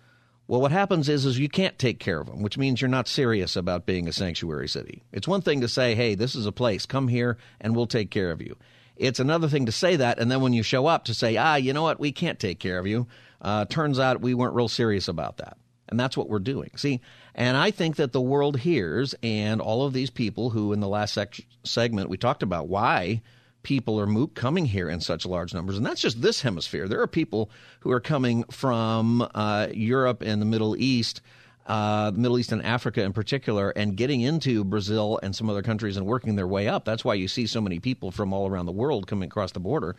[0.47, 3.07] Well, what happens is, is you can't take care of them, which means you're not
[3.07, 5.03] serious about being a sanctuary city.
[5.13, 8.11] It's one thing to say, hey, this is a place, come here and we'll take
[8.11, 8.57] care of you.
[8.99, 11.55] It's another thing to say that, and then when you show up to say, ah,
[11.55, 13.07] you know what, we can't take care of you.
[13.41, 15.57] Uh, turns out we weren't real serious about that.
[15.89, 16.71] And that's what we're doing.
[16.77, 17.01] See,
[17.35, 20.89] and I think that the world hears, and all of these people who, in the
[20.89, 23.23] last sec- segment, we talked about why
[23.63, 25.77] people are coming here in such large numbers.
[25.77, 26.89] And that's just this hemisphere.
[26.89, 31.21] There are people who are coming from uh, Europe and the Middle East
[31.69, 35.97] uh, Middle East and Africa in particular, and getting into Brazil and some other countries
[35.97, 36.85] and working their way up.
[36.85, 39.61] That's why you see so many people from all around the world coming across the
[39.61, 39.95] border.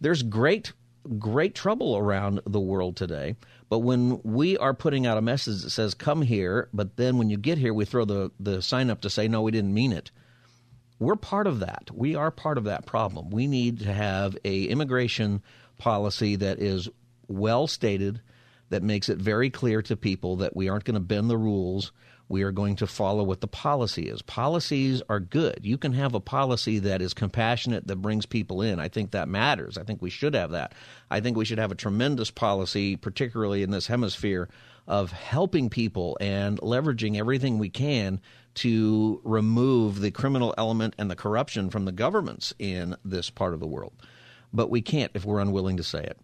[0.00, 0.72] There's great,
[1.18, 3.36] great trouble around the world today.
[3.68, 7.30] But when we are putting out a message that says, come here, but then when
[7.30, 9.92] you get here, we throw the, the sign up to say, no, we didn't mean
[9.92, 10.10] it.
[10.98, 11.90] We're part of that.
[11.92, 13.30] We are part of that problem.
[13.30, 15.42] We need to have a immigration
[15.78, 16.88] policy that is
[17.28, 18.20] well stated,
[18.70, 21.92] that makes it very clear to people that we aren't going to bend the rules.
[22.28, 24.20] We are going to follow what the policy is.
[24.20, 25.60] Policies are good.
[25.62, 28.80] You can have a policy that is compassionate, that brings people in.
[28.80, 29.78] I think that matters.
[29.78, 30.74] I think we should have that.
[31.08, 34.48] I think we should have a tremendous policy, particularly in this hemisphere,
[34.88, 38.20] of helping people and leveraging everything we can
[38.54, 43.60] to remove the criminal element and the corruption from the governments in this part of
[43.60, 43.92] the world.
[44.52, 46.18] But we can't if we're unwilling to say it.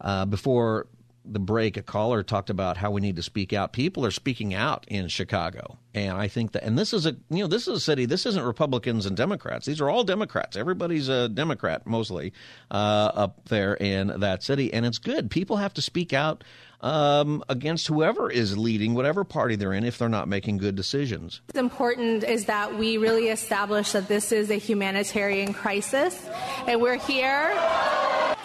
[0.00, 0.86] Uh, before
[1.24, 3.72] the break, a caller talked about how we need to speak out.
[3.72, 7.42] People are speaking out in Chicago, and I think that, and this is a you
[7.42, 8.04] know this is a city.
[8.04, 9.66] This isn't Republicans and Democrats.
[9.66, 10.56] These are all Democrats.
[10.56, 12.32] Everybody's a Democrat mostly
[12.70, 15.30] uh, up there in that city, and it's good.
[15.30, 16.44] People have to speak out
[16.82, 21.40] um, against whoever is leading whatever party they're in if they're not making good decisions.
[21.46, 26.28] What's important is that we really establish that this is a humanitarian crisis,
[26.66, 27.54] and we're here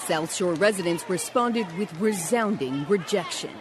[0.10, 3.52] South Shore residents responded with resounding rejection.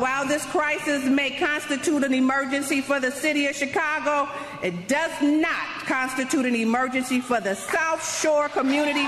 [0.00, 4.28] While this crisis may constitute an emergency for the city of Chicago,
[4.60, 9.06] it does not constitute an emergency for the South Shore community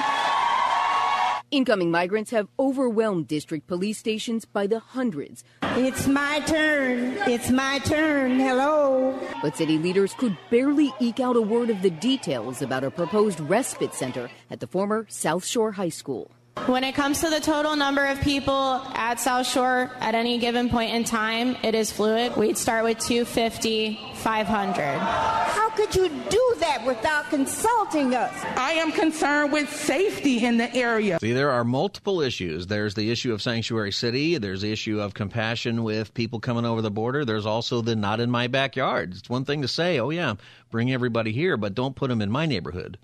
[1.53, 5.45] Incoming migrants have overwhelmed district police stations by the hundreds.
[5.77, 7.19] It's my turn.
[7.29, 8.41] It's my turn.
[8.41, 9.21] Hello.
[9.43, 13.39] But city leaders could barely eke out a word of the details about a proposed
[13.39, 16.31] respite center at the former South Shore High School.
[16.55, 20.69] When it comes to the total number of people at South Shore at any given
[20.69, 22.37] point in time, it is fluid.
[22.37, 24.99] We'd start with 250, 500.
[24.99, 28.33] How could you do that without consulting us?
[28.57, 31.19] I am concerned with safety in the area.
[31.21, 32.69] See, there are multiple issues.
[32.69, 34.39] There's the issue of sanctuary city.
[34.39, 37.25] There's the issue of compassion with people coming over the border.
[37.25, 39.15] There's also the not in my backyard.
[39.15, 40.35] It's one thing to say, oh, yeah,
[40.71, 42.99] bring everybody here, but don't put them in my neighborhood.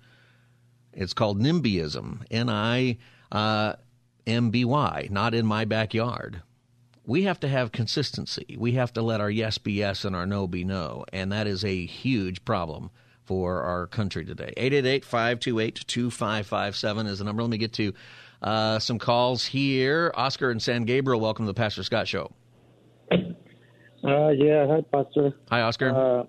[0.93, 2.25] It's called NIMBYism.
[2.31, 2.97] N I
[3.31, 3.73] uh,
[4.25, 6.41] MBY, not in my backyard.
[7.05, 8.55] We have to have consistency.
[8.59, 11.05] We have to let our yes be yes and our no be no.
[11.11, 12.91] And that is a huge problem
[13.23, 14.53] for our country today.
[14.57, 17.41] 888 528 2557 is the number.
[17.41, 17.93] Let me get to
[18.41, 20.11] uh, some calls here.
[20.15, 22.31] Oscar and San Gabriel, welcome to the Pastor Scott Show.
[24.01, 25.33] Uh, yeah, hi, Pastor.
[25.49, 25.89] Hi, Oscar.
[25.89, 26.23] Uh,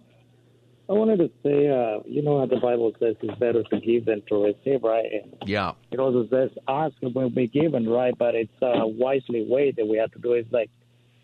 [0.90, 4.07] I wanted to say, uh, you know how the Bible says it's better to give
[4.07, 5.07] than to receive, right?
[5.12, 5.72] And yeah.
[5.92, 8.12] It also says ask will be given, right?
[8.18, 10.40] But it's a wisely way that we have to do it.
[10.40, 10.68] It's like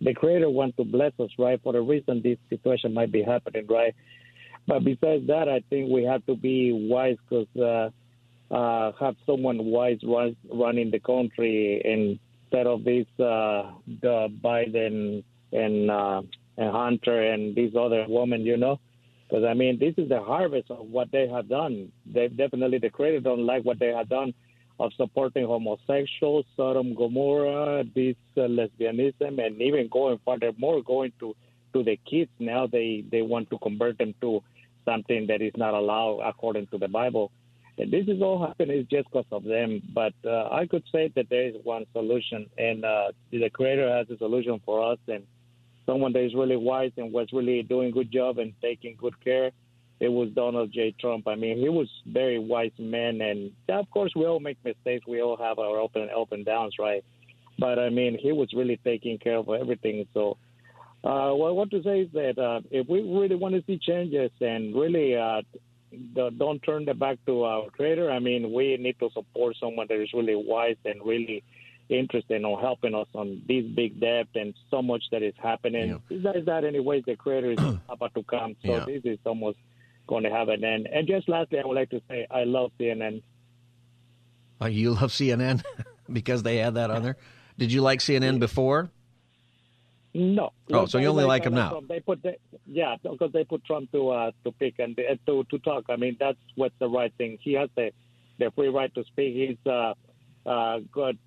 [0.00, 1.60] the Creator wants to bless us, right?
[1.64, 3.92] For the reason this situation might be happening, right?
[4.68, 9.64] But besides that, I think we have to be wise because uh, uh, have someone
[9.64, 16.22] wise run, running the country instead of this uh, the Biden and uh,
[16.56, 18.78] and Hunter and these other women, you know.
[19.28, 21.90] Because I mean, this is the harvest of what they have done.
[22.06, 24.34] They definitely the credit don't like what they have done
[24.78, 31.34] of supporting homosexuals, Sodom Gomorrah, this uh, lesbianism, and even going further more, going to
[31.72, 32.66] to the kids now.
[32.66, 34.42] They they want to convert them to
[34.84, 37.32] something that is not allowed according to the Bible.
[37.78, 39.82] And this is all happening just because of them.
[39.92, 44.08] But uh, I could say that there is one solution, and uh, the Creator has
[44.08, 45.24] a solution for us, and
[45.86, 49.18] someone that is really wise and was really doing a good job and taking good
[49.22, 49.52] care.
[49.98, 50.94] It was Donald J.
[51.00, 51.26] Trump.
[51.26, 55.06] I mean, he was very wise man, and of course, we all make mistakes.
[55.06, 57.02] We all have our up and up and downs, right?
[57.58, 60.06] But I mean, he was really taking care of everything.
[60.12, 60.36] So,
[61.02, 63.78] uh, what I want to say is that uh, if we really want to see
[63.78, 65.40] changes and really uh,
[66.36, 70.02] don't turn the back to our creator, I mean, we need to support someone that
[70.02, 71.42] is really wise and really
[71.88, 76.00] interested in helping us on this big debt and so much that is happening.
[76.10, 76.32] Yeah.
[76.34, 78.56] Is that anyways the creator is about to come?
[78.64, 78.84] So yeah.
[78.84, 79.58] this is almost
[80.06, 80.88] going to have an end.
[80.92, 83.22] And just lastly, I would like to say I love CNN.
[84.60, 85.62] Oh, you love CNN
[86.12, 87.16] because they had that on there.
[87.58, 88.90] Did you like CNN before?
[90.14, 90.50] No.
[90.72, 91.70] Oh, so you only like, like them now?
[91.70, 91.88] Trump.
[91.88, 95.44] They put, the, yeah, because they put Trump to uh, to pick and uh, to
[95.50, 95.84] to talk.
[95.90, 97.36] I mean, that's what's the right thing.
[97.42, 97.90] He has the
[98.38, 99.34] the free right to speak.
[99.34, 99.92] He's uh,
[100.48, 101.18] uh, good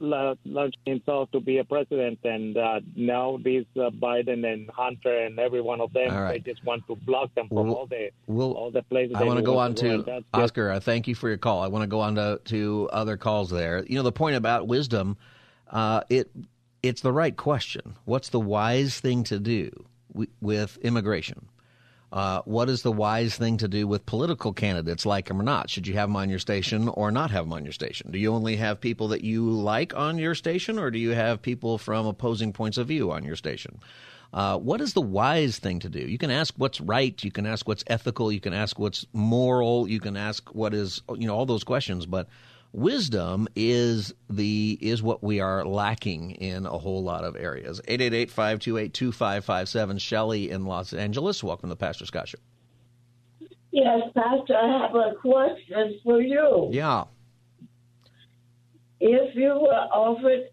[0.00, 5.38] launched himself to be a president, and uh, now these uh, Biden and Hunter and
[5.38, 6.44] every one of them, right.
[6.44, 9.16] they just want to block them from we'll, all the we'll, all the places.
[9.16, 10.70] I want to go on to, to Oscar.
[10.70, 11.62] Uh, thank you for your call.
[11.62, 13.84] I want to go on to, to other calls there.
[13.86, 15.16] You know the point about wisdom.
[15.68, 16.30] Uh, it
[16.82, 17.96] it's the right question.
[18.04, 19.86] What's the wise thing to do
[20.40, 21.48] with immigration?
[22.16, 25.68] Uh, what is the wise thing to do with political candidates, like them or not?
[25.68, 28.10] Should you have them on your station or not have them on your station?
[28.10, 31.42] Do you only have people that you like on your station, or do you have
[31.42, 33.80] people from opposing points of view on your station?
[34.32, 35.98] Uh, what is the wise thing to do?
[35.98, 39.86] You can ask what's right, you can ask what's ethical, you can ask what's moral,
[39.86, 42.30] you can ask what is, you know, all those questions, but
[42.76, 47.80] wisdom is the is what we are lacking in a whole lot of areas.
[47.88, 51.42] 888-528-2557 Shelley in Los Angeles.
[51.42, 52.36] Welcome to the Pastor Scott Show.
[53.72, 56.68] Yes, Pastor, I have a question for you.
[56.72, 57.06] Yeah.
[59.00, 60.50] If you were offered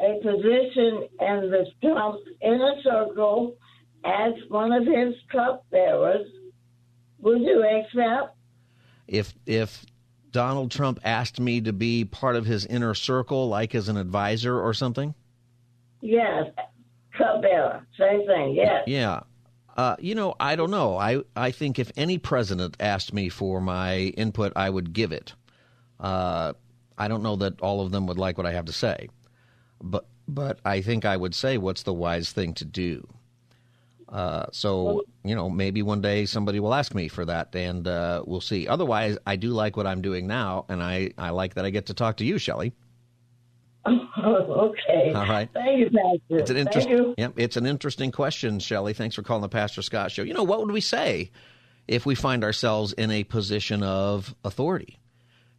[0.00, 3.56] a position in the Trump inner circle
[4.04, 6.26] as one of his cupbearers,
[7.18, 8.36] would you accept?
[9.06, 9.84] If if
[10.32, 14.58] Donald Trump asked me to be part of his inner circle, like as an advisor
[14.58, 15.14] or something?
[16.00, 16.50] Yes,
[17.16, 18.54] cupbearer, same thing.
[18.54, 18.84] Yes.
[18.86, 19.20] Yeah.
[19.76, 20.96] Uh, you know, I don't know.
[20.96, 25.32] I, I think if any president asked me for my input, I would give it.
[26.00, 26.52] Uh,
[26.98, 29.08] I don't know that all of them would like what I have to say,
[29.82, 33.06] but but I think I would say what's the wise thing to do.
[34.12, 38.22] Uh, so you know, maybe one day somebody will ask me for that, and uh,
[38.26, 38.68] we'll see.
[38.68, 41.86] Otherwise, I do like what I'm doing now, and I, I like that I get
[41.86, 42.74] to talk to you, Shelley.
[43.86, 45.12] okay.
[45.14, 45.48] All right.
[45.54, 46.38] Thank you, Pastor.
[46.38, 47.14] It's an interesting.
[47.16, 48.92] Yeah, it's an interesting question, Shelley.
[48.92, 50.22] Thanks for calling the Pastor Scott Show.
[50.22, 51.30] You know, what would we say
[51.88, 54.98] if we find ourselves in a position of authority?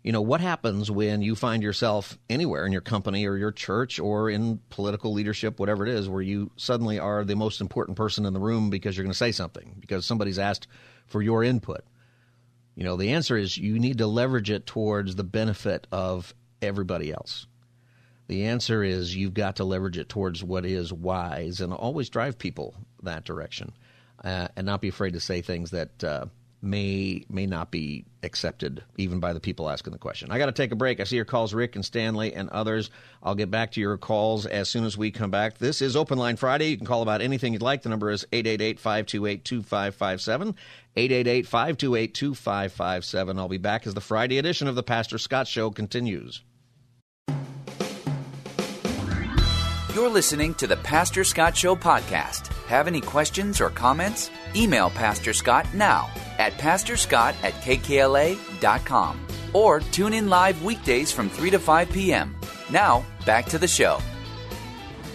[0.04, 4.00] You know, what happens when you find yourself anywhere in your company or your church
[4.00, 8.26] or in political leadership, whatever it is, where you suddenly are the most important person
[8.26, 10.68] in the room because you're going to say something, because somebody's asked
[11.08, 11.86] for your input?
[12.76, 17.12] You know, the answer is you need to leverage it towards the benefit of everybody
[17.14, 17.48] else.
[18.28, 22.38] The answer is you've got to leverage it towards what is wise and always drive
[22.38, 23.72] people that direction
[24.24, 26.26] uh, and not be afraid to say things that uh,
[26.64, 30.32] may may not be accepted even by the people asking the question.
[30.32, 31.02] I got to take a break.
[31.02, 32.90] I see your calls, Rick and Stanley and others.
[33.22, 35.58] I'll get back to your calls as soon as we come back.
[35.58, 36.70] This is Open Line Friday.
[36.70, 37.82] You can call about anything you'd like.
[37.82, 40.56] The number is 888-528-2557.
[40.96, 43.38] 888-528-2557.
[43.38, 46.44] I'll be back as the Friday edition of the Pastor Scott Show continues.
[49.94, 52.48] You're listening to the Pastor Scott Show podcast.
[52.66, 54.32] Have any questions or comments?
[54.56, 61.52] Email Pastor Scott now at pastorscott at kkla.com or tune in live weekdays from 3
[61.52, 62.36] to 5 p.m.
[62.72, 64.00] Now, back to the show.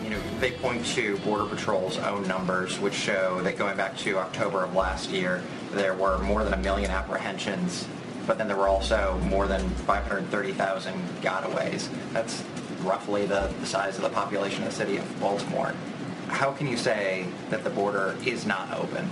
[0.03, 4.19] You know, they point to Border Patrol's own numbers, which show that going back to
[4.19, 7.87] October of last year, there were more than a million apprehensions,
[8.27, 11.89] but then there were also more than 530,000 gotaways.
[12.13, 12.45] That's
[12.81, 15.75] roughly the, the size of the population of the city of Baltimore.
[16.29, 19.11] How can you say that the border is not open?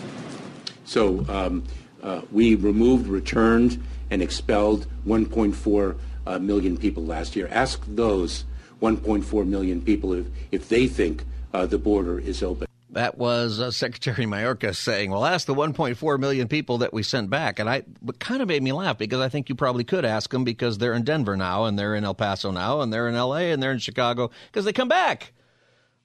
[0.86, 1.64] So um,
[2.02, 7.48] uh, we removed, returned, and expelled 1.4 uh, million people last year.
[7.50, 8.44] Ask those
[8.80, 12.66] 1.4 million people if, if they think uh, the border is open.
[12.90, 17.28] That was uh, Secretary Mayorkas saying, "Well, ask the 1.4 million people that we sent
[17.28, 20.06] back," and I it kind of made me laugh because I think you probably could
[20.06, 23.08] ask them because they're in Denver now, and they're in El Paso now, and they're
[23.08, 23.52] in L.A.
[23.52, 25.34] and they're in Chicago because they come back.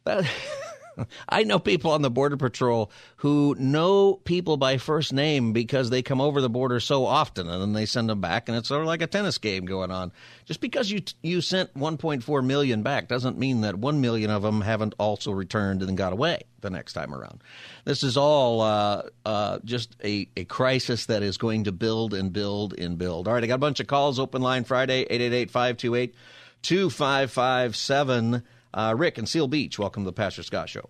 [0.04, 0.26] That,
[1.30, 6.02] I know people on the Border Patrol who know people by first name because they
[6.02, 8.82] come over the border so often and then they send them back and it's sort
[8.82, 10.12] of like a tennis game going on.
[10.46, 14.62] Just because you you sent 1.4 million back doesn't mean that 1 million of them
[14.62, 17.44] haven't also returned and got away the next time around.
[17.86, 22.32] This is all uh, uh, just a, a crisis that is going to build and
[22.32, 23.28] build and build.
[23.28, 24.20] All right, I got a bunch of calls.
[24.20, 26.16] Open line Friday, 888 528
[26.62, 28.44] 2557.
[28.74, 30.90] Uh, Rick in Seal Beach, welcome to the Pastor Scott Show.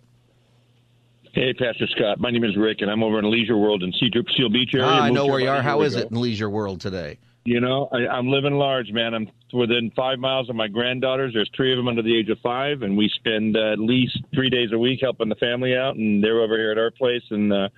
[1.32, 2.20] Hey, Pastor Scott.
[2.20, 4.86] My name is Rick, and I'm over in Leisure World in Seal Beach area.
[4.86, 5.62] Ah, I know where you are.
[5.62, 7.18] How is it in Leisure World today?
[7.44, 9.14] You know, I, I'm living large, man.
[9.14, 11.32] I'm within five miles of my granddaughters.
[11.34, 14.20] There's three of them under the age of five, and we spend uh, at least
[14.32, 15.96] three days a week helping the family out.
[15.96, 17.68] And they're over here at our place, and uh,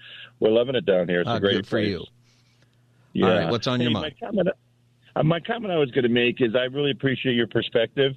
[0.41, 1.21] we're loving it down here.
[1.21, 1.89] It's ah, a great good for place.
[1.89, 2.05] you.
[3.15, 3.27] Yeah.
[3.27, 4.15] All right, what's on hey, your my mind?
[4.21, 4.49] Comment,
[5.17, 8.13] uh, my comment I was going to make is I really appreciate your perspective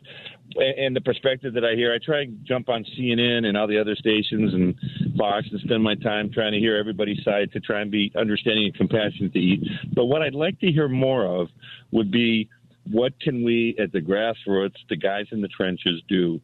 [0.55, 1.93] and, the perspective that I hear.
[1.93, 4.75] I try and jump on CNN and all the other stations and
[5.17, 8.65] Fox and spend my time trying to hear everybody's side to try and be understanding
[8.65, 9.63] and compassionate to eat.
[9.93, 11.49] But what I'd like to hear more of
[11.91, 12.49] would be
[12.91, 16.39] what can we at the grassroots, the guys in the trenches, do?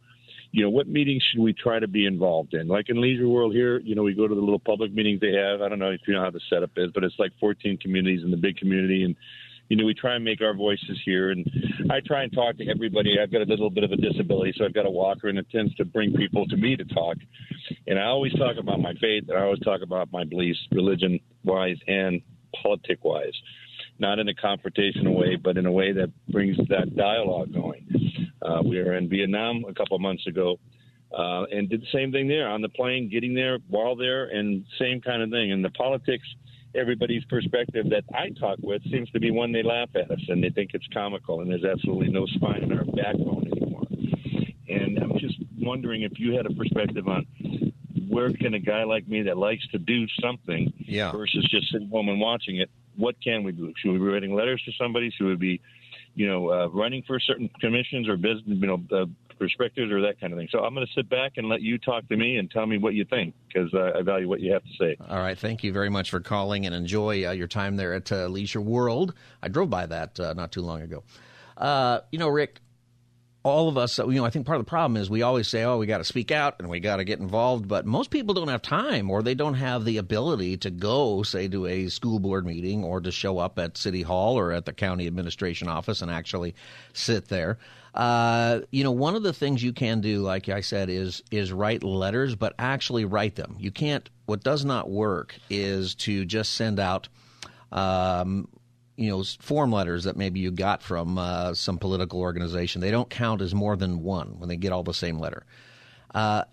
[0.51, 2.67] You know, what meetings should we try to be involved in?
[2.67, 5.33] Like in Leisure World here, you know, we go to the little public meetings they
[5.33, 5.61] have.
[5.61, 8.21] I don't know if you know how the setup is, but it's like 14 communities
[8.23, 9.15] in the big community, and
[9.69, 11.31] you know, we try and make our voices here.
[11.31, 11.45] And
[11.89, 13.17] I try and talk to everybody.
[13.21, 15.49] I've got a little bit of a disability, so I've got a walker, and it
[15.49, 17.17] tends to bring people to me to talk.
[17.87, 21.19] And I always talk about my faith, and I always talk about my beliefs, religion
[21.43, 22.21] wise and
[22.61, 23.33] politic wise.
[23.99, 27.87] Not in a confrontational way, but in a way that brings that dialogue going.
[28.41, 30.59] Uh, we were in Vietnam a couple of months ago,
[31.17, 34.65] uh, and did the same thing there on the plane, getting there while there, and
[34.79, 35.51] same kind of thing.
[35.51, 36.27] And the politics,
[36.75, 40.43] everybody's perspective that I talk with seems to be one they laugh at us and
[40.43, 43.83] they think it's comical, and there's absolutely no spine in our backbone anymore.
[44.67, 47.25] And I'm just wondering if you had a perspective on
[48.09, 51.11] where can a guy like me that likes to do something Yeah.
[51.11, 53.73] versus just sitting home and watching it, what can we do?
[53.77, 55.09] Should we be writing letters to somebody?
[55.11, 55.61] Should we be,
[56.15, 59.05] you know, uh, running for certain commissions or business, you know, uh,
[59.43, 60.47] perspectives or that kind of thing?
[60.51, 62.77] So I'm going to sit back and let you talk to me and tell me
[62.77, 64.97] what you think because uh, I value what you have to say.
[65.09, 65.37] All right.
[65.37, 68.61] Thank you very much for calling and enjoy uh, your time there at uh, Leisure
[68.61, 69.13] World.
[69.41, 71.03] I drove by that uh, not too long ago.
[71.57, 72.61] Uh, you know, Rick,
[73.43, 75.63] all of us, you know, I think part of the problem is we always say,
[75.63, 78.33] oh, we got to speak out and we got to get involved, but most people
[78.33, 82.19] don't have time or they don't have the ability to go, say, to a school
[82.19, 86.01] board meeting or to show up at City Hall or at the county administration office
[86.01, 86.55] and actually
[86.93, 87.57] sit there.
[87.93, 91.51] Uh, you know, one of the things you can do, like I said, is is
[91.51, 93.55] write letters, but actually write them.
[93.59, 94.09] You can't.
[94.25, 97.07] What does not work is to just send out
[97.71, 98.47] um,
[98.95, 102.81] you know form letters that maybe you got from uh, some political organization.
[102.81, 105.45] They don't count as more than one when they get all the same letter.
[106.15, 106.43] Uh,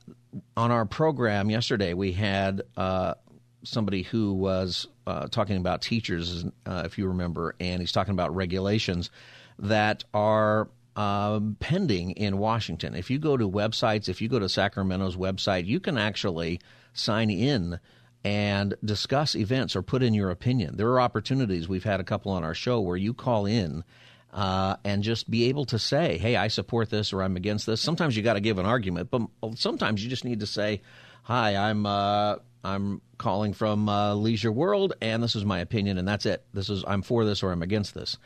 [0.57, 3.15] on our program yesterday, we had uh,
[3.63, 8.35] somebody who was uh, talking about teachers, uh, if you remember, and he's talking about
[8.35, 9.11] regulations
[9.59, 12.95] that are um, pending in Washington.
[12.95, 16.61] If you go to websites, if you go to Sacramento's website, you can actually
[16.93, 17.79] sign in
[18.25, 20.77] and discuss events or put in your opinion.
[20.77, 21.69] There are opportunities.
[21.69, 23.83] We've had a couple on our show where you call in
[24.33, 27.81] uh, and just be able to say, hey, I support this or I'm against this.
[27.81, 29.23] Sometimes you got to give an argument, but
[29.57, 30.83] sometimes you just need to say,
[31.23, 31.87] hi, I'm.
[31.87, 36.45] Uh, I'm calling from uh, Leisure World, and this is my opinion, and that's it.
[36.53, 38.19] This is I'm for this or I'm against this.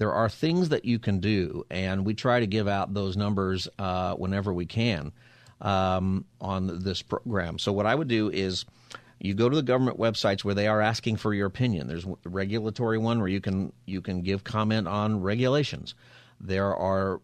[0.00, 3.68] There are things that you can do, and we try to give out those numbers
[3.78, 5.12] uh, whenever we can
[5.60, 7.58] um, on this program.
[7.58, 8.64] So what I would do is
[9.18, 11.86] you go to the government websites where they are asking for your opinion.
[11.86, 15.94] There's a regulatory one where you can you can give comment on regulations.
[16.40, 17.20] There are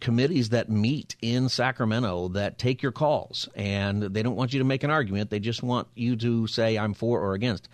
[0.00, 4.64] committees that meet in Sacramento that take your calls and they don't want you to
[4.64, 5.28] make an argument.
[5.28, 7.68] They just want you to say I'm for or against.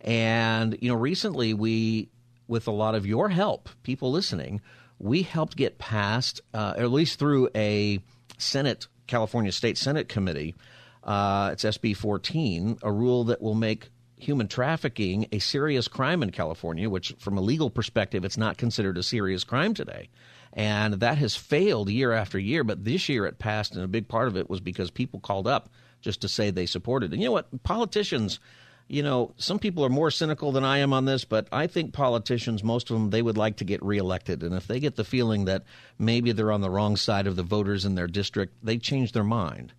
[0.00, 2.10] And you know, recently we
[2.48, 4.60] with a lot of your help, people listening,
[4.98, 8.00] we helped get passed, uh, at least through a
[8.38, 10.56] Senate, California State Senate committee.
[11.04, 16.30] Uh, it's SB 14, a rule that will make human trafficking a serious crime in
[16.30, 20.08] California, which, from a legal perspective, it's not considered a serious crime today.
[20.52, 22.64] And that has failed year after year.
[22.64, 25.46] But this year it passed, and a big part of it was because people called
[25.46, 25.68] up
[26.00, 27.12] just to say they supported.
[27.12, 27.62] And you know what?
[27.62, 28.40] Politicians,
[28.88, 31.92] you know, some people are more cynical than I am on this, but I think
[31.92, 34.42] politicians, most of them, they would like to get reelected.
[34.42, 35.64] And if they get the feeling that
[35.98, 39.24] maybe they're on the wrong side of the voters in their district, they change their
[39.24, 39.72] mind.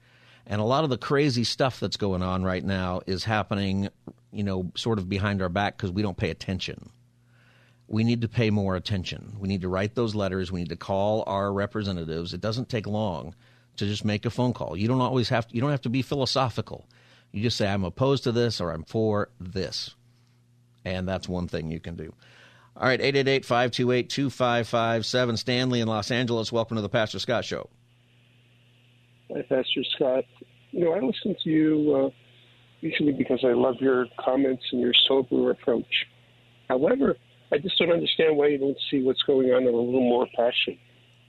[0.45, 3.89] And a lot of the crazy stuff that's going on right now is happening,
[4.31, 6.91] you know, sort of behind our back because we don't pay attention
[7.89, 9.35] we need to pay more attention.
[9.39, 10.51] We need to write those letters.
[10.51, 12.33] We need to call our representatives.
[12.33, 13.33] It doesn't take long
[13.77, 14.77] to just make a phone call.
[14.77, 16.87] You don't always have to, you don't have to be philosophical.
[17.31, 19.93] You just say I'm opposed to this or I'm for this.
[20.85, 22.11] And that's one thing you can do.
[22.75, 25.37] All right, 888-528-2557.
[25.37, 27.69] Stanley in Los Angeles, welcome to the Pastor Scott Show.
[29.31, 30.23] Hi, Pastor Scott.
[30.71, 32.09] You know, I listen to you uh,
[32.81, 36.07] usually because I love your comments and your sober approach.
[36.69, 37.15] However,
[37.51, 40.27] I just don't understand why you don't see what's going on in a little more
[40.35, 40.77] passion.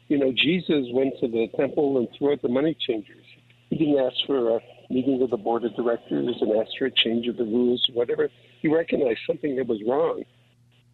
[0.09, 3.25] You know, Jesus went to the temple and threw out the money changers.
[3.71, 6.91] He didn't ask for a meeting with the board of directors and ask for a
[6.91, 8.29] change of the rules, whatever.
[8.61, 10.25] He recognized something that was wrong.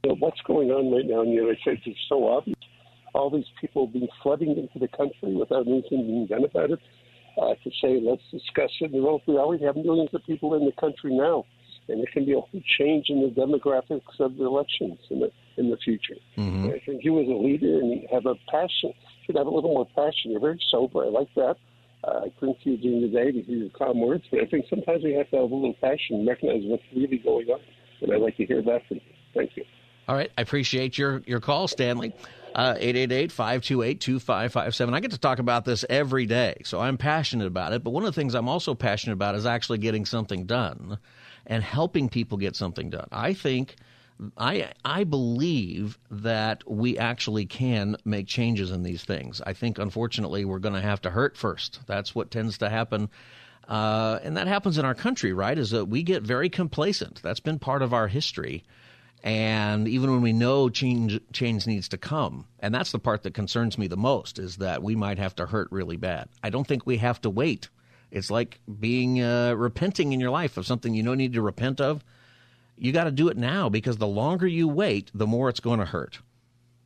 [0.05, 2.57] You know, what's going on right now in the United States is so obvious.
[3.15, 6.81] All these people being flooding into the country without anything being done about it.
[7.41, 8.93] Uh, to say, let's discuss it.
[8.93, 11.45] we already have millions of people in the country now
[11.89, 15.31] and it can be a whole change in the demographics of the elections in the
[15.57, 16.17] in the future.
[16.37, 16.67] Mm-hmm.
[16.67, 18.93] I think you as a leader and you have a passion
[19.25, 20.33] should have a little more passion.
[20.33, 21.05] You're very sober.
[21.05, 21.57] I like that.
[22.05, 25.29] Uh, you during the day hear your calm words, but I think sometimes we have
[25.31, 27.61] to have a little passion and recognize what's really going on.
[28.01, 29.13] And I'd like to hear that from you.
[29.35, 29.65] Thank you.
[30.09, 30.31] All right.
[30.39, 32.13] I appreciate your, your call, Stanley.
[32.55, 34.95] Uh, 888 528 2557.
[34.95, 37.85] I get to talk about this every day, so I'm passionate about it.
[37.85, 40.99] But one of the things I'm also passionate about is actually getting something done
[41.47, 43.09] and helping people get something done.
[43.13, 43.77] I think
[44.37, 49.41] I I believe that we actually can make changes in these things.
[49.45, 51.81] I think unfortunately we're going to have to hurt first.
[51.87, 53.11] That's what tends to happen.
[53.69, 55.59] Uh, and that happens in our country, right?
[55.59, 57.21] Is that we get very complacent.
[57.23, 58.65] That's been part of our history.
[59.25, 63.35] And even when we know change change needs to come, and that's the part that
[63.35, 66.29] concerns me the most, is that we might have to hurt really bad.
[66.43, 67.69] I don't think we have to wait
[68.11, 71.81] it's like being uh, repenting in your life of something you don't need to repent
[71.81, 72.05] of.
[72.77, 75.81] You got to do it now because the longer you wait, the more it's going
[75.81, 76.21] to hurt.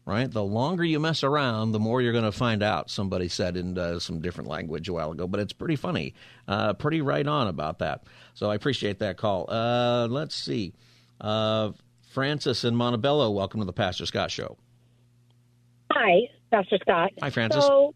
[0.06, 0.30] Right?
[0.30, 2.90] The longer you mess around, the more you're going to find out.
[2.90, 6.14] Somebody said in uh, some different language a while ago, but it's pretty funny,
[6.48, 8.04] uh, pretty right on about that.
[8.34, 9.48] So I appreciate that call.
[9.48, 10.72] Uh, let's see.
[11.20, 11.72] Uh,
[12.10, 14.56] Francis in Montebello, welcome to the Pastor Scott Show.
[15.92, 17.12] Hi, Pastor Scott.
[17.22, 17.64] Hi, Francis.
[17.64, 17.94] So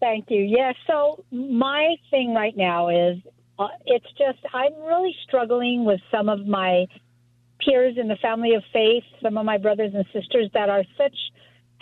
[0.00, 0.42] Thank you.
[0.42, 0.74] Yes.
[0.88, 3.18] Yeah, so my thing right now is
[3.58, 6.86] uh, it's just I'm really struggling with some of my
[7.64, 11.14] peers in the family of faith, some of my brothers and sisters that are such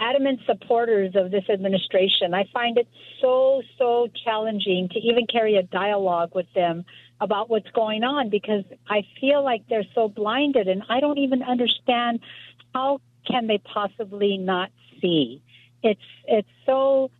[0.00, 2.34] adamant supporters of this administration.
[2.34, 2.88] I find it
[3.20, 6.84] so, so challenging to even carry a dialogue with them
[7.20, 11.42] about what's going on because I feel like they're so blinded and I don't even
[11.42, 12.20] understand
[12.74, 14.70] how can they possibly not
[15.00, 15.42] see.
[15.82, 17.10] It's it's so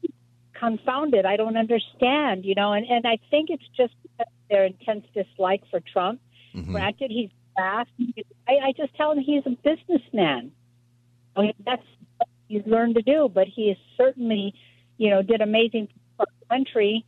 [0.59, 1.25] confounded.
[1.25, 3.95] I don't understand, you know, and, and I think it's just
[4.51, 6.21] their intense dislike for Trump.
[6.55, 6.73] Mm-hmm.
[6.73, 7.91] Granted, he's fast.
[8.49, 10.53] I, I just tell him he's a businessman.
[11.37, 11.83] I mean, that's
[12.19, 14.55] what he's learned to do, but he is certainly,
[14.97, 17.05] you know, did amazing for our country.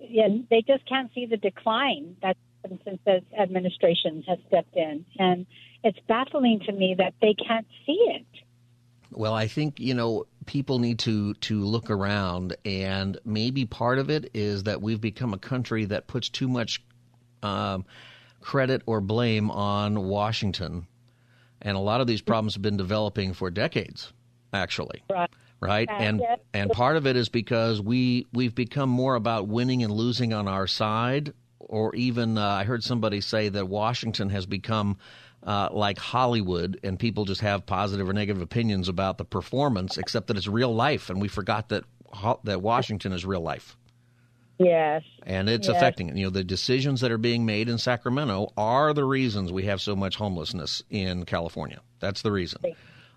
[0.00, 2.36] And they just can't see the decline that
[2.84, 5.04] since this administration has stepped in.
[5.18, 5.46] And
[5.84, 8.26] it's baffling to me that they can't see it.
[9.10, 14.08] Well, I think, you know, people need to to look around, and maybe part of
[14.08, 16.82] it is that we've become a country that puts too much
[17.42, 17.84] um,
[18.42, 20.86] credit or blame on Washington,
[21.60, 24.12] and a lot of these problems have been developing for decades.
[24.52, 25.02] actually.
[25.10, 25.30] Right.
[25.60, 25.88] Right?
[25.90, 26.22] And
[26.52, 30.48] and part of it is because we we've become more about winning and losing on
[30.48, 34.98] our side or even uh, I heard somebody say that Washington has become
[35.44, 40.28] uh, like Hollywood, and people just have positive or negative opinions about the performance, except
[40.28, 41.84] that it's real life, and we forgot that
[42.44, 43.76] that Washington is real life.
[44.64, 45.02] Yes.
[45.24, 45.76] And it's yes.
[45.76, 46.16] affecting it.
[46.16, 49.80] You know, the decisions that are being made in Sacramento are the reasons we have
[49.80, 51.80] so much homelessness in California.
[52.00, 52.60] That's the reason.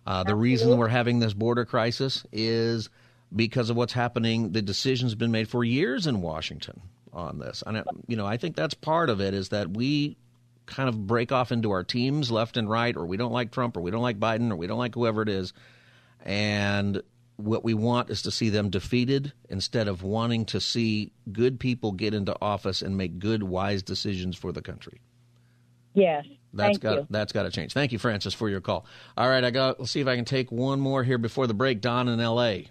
[0.05, 2.89] Uh, the reason we're having this border crisis is
[3.35, 4.51] because of what's happening.
[4.51, 6.81] The decisions have been made for years in Washington
[7.11, 7.63] on this.
[7.65, 10.17] And, you know, I think that's part of it is that we
[10.65, 13.77] kind of break off into our teams left and right, or we don't like Trump,
[13.77, 15.53] or we don't like Biden, or we don't like whoever it is.
[16.23, 17.01] And
[17.37, 21.91] what we want is to see them defeated instead of wanting to see good people
[21.91, 25.01] get into office and make good, wise decisions for the country.
[25.93, 26.25] Yes.
[26.53, 27.07] That's Thank got you.
[27.09, 27.73] that's got to change.
[27.73, 28.85] Thank you, Francis, for your call.
[29.17, 29.79] All right, I got.
[29.79, 31.81] Let's see if I can take one more here before the break.
[31.81, 32.69] Don in L.A.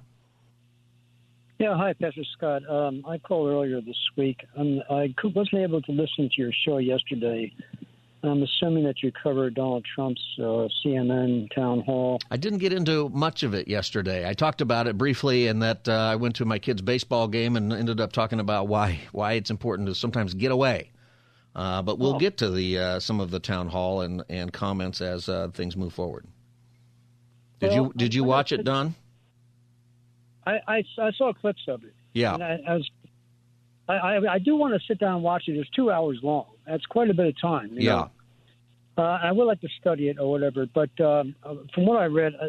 [1.59, 2.62] Yeah, hi, Pastor Scott.
[2.69, 4.39] Um, I called earlier this week.
[4.57, 7.53] Um, I wasn't able to listen to your show yesterday.
[8.29, 12.20] I'm assuming that you covered Donald Trump's uh, CNN town hall.
[12.31, 14.29] I didn't get into much of it yesterday.
[14.29, 17.57] I talked about it briefly, and that uh, I went to my kid's baseball game
[17.57, 20.91] and ended up talking about why why it's important to sometimes get away.
[21.55, 22.18] Uh, but we'll Oh.
[22.18, 25.77] get to the uh, some of the town hall and, and comments as uh, things
[25.77, 26.27] move forward.
[27.61, 28.95] Did Well, you did you watch it, Don?
[30.47, 31.95] I, I, I saw clips of it.
[32.12, 32.35] Yeah.
[32.35, 32.91] And I, I was.
[33.89, 35.53] I, I, I do want to sit down and watch it.
[35.53, 36.47] It's two hours long.
[36.66, 37.68] That's quite a bit of time.
[37.75, 37.95] you Yeah.
[37.95, 38.11] know.
[38.97, 42.07] Uh, I would like to study it or whatever, but um, uh, from what I
[42.07, 42.47] read, uh,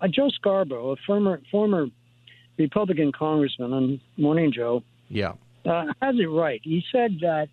[0.00, 1.86] uh, Joe Scarborough, a former former
[2.58, 5.32] Republican congressman on Morning Joe, Yeah.
[5.64, 6.60] uh, has it right.
[6.62, 7.48] He said that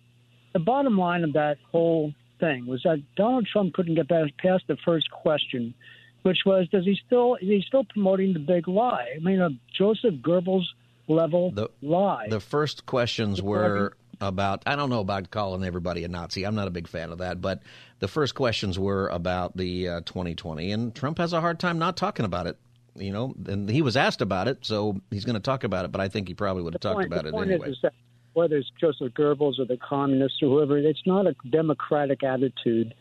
[0.52, 4.64] the bottom line of that whole thing was that Donald Trump couldn't get past, past
[4.68, 5.74] the first question,
[6.22, 9.08] which was, does he still is he still promoting the big lie?
[9.16, 10.64] I mean, a Joseph Goebbels
[11.08, 12.28] level The, lie.
[12.28, 16.44] The first questions were about I don't know about calling everybody a Nazi.
[16.44, 17.62] I'm not a big fan of that, but
[18.00, 21.96] the first questions were about the uh, 2020, and Trump has a hard time not
[21.96, 22.58] talking about it.
[22.94, 25.92] You know, and he was asked about it, so he's going to talk about it.
[25.92, 27.70] But I think he probably would have talked point, about it anyway.
[27.70, 27.78] Is,
[28.32, 32.94] whether it's Joseph Goebbels or the communists or whoever, it's not a democratic attitude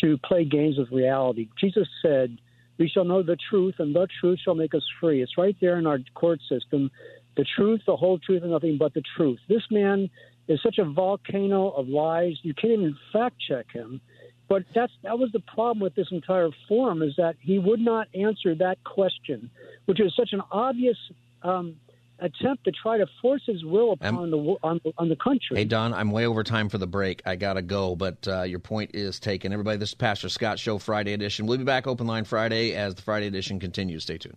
[0.00, 1.48] to play games with reality.
[1.60, 2.38] Jesus said,
[2.78, 5.78] "We shall know the truth, and the truth shall make us free." It's right there
[5.78, 6.90] in our court system.
[7.36, 9.38] The truth, the whole truth, and nothing but the truth.
[9.48, 10.10] This man
[10.50, 12.34] is such a volcano of lies.
[12.42, 14.00] You can't even fact check him.
[14.48, 18.08] But that's that was the problem with this entire forum is that he would not
[18.14, 19.48] answer that question,
[19.86, 20.96] which is such an obvious
[21.42, 21.76] um,
[22.18, 25.56] attempt to try to force his will upon the on, on the country.
[25.56, 27.22] Hey Don, I'm way over time for the break.
[27.24, 29.52] I gotta go, but uh, your point is taken.
[29.52, 31.46] Everybody, this is Pastor Scott Show Friday edition.
[31.46, 34.02] We'll be back open line Friday as the Friday edition continues.
[34.02, 34.36] Stay tuned.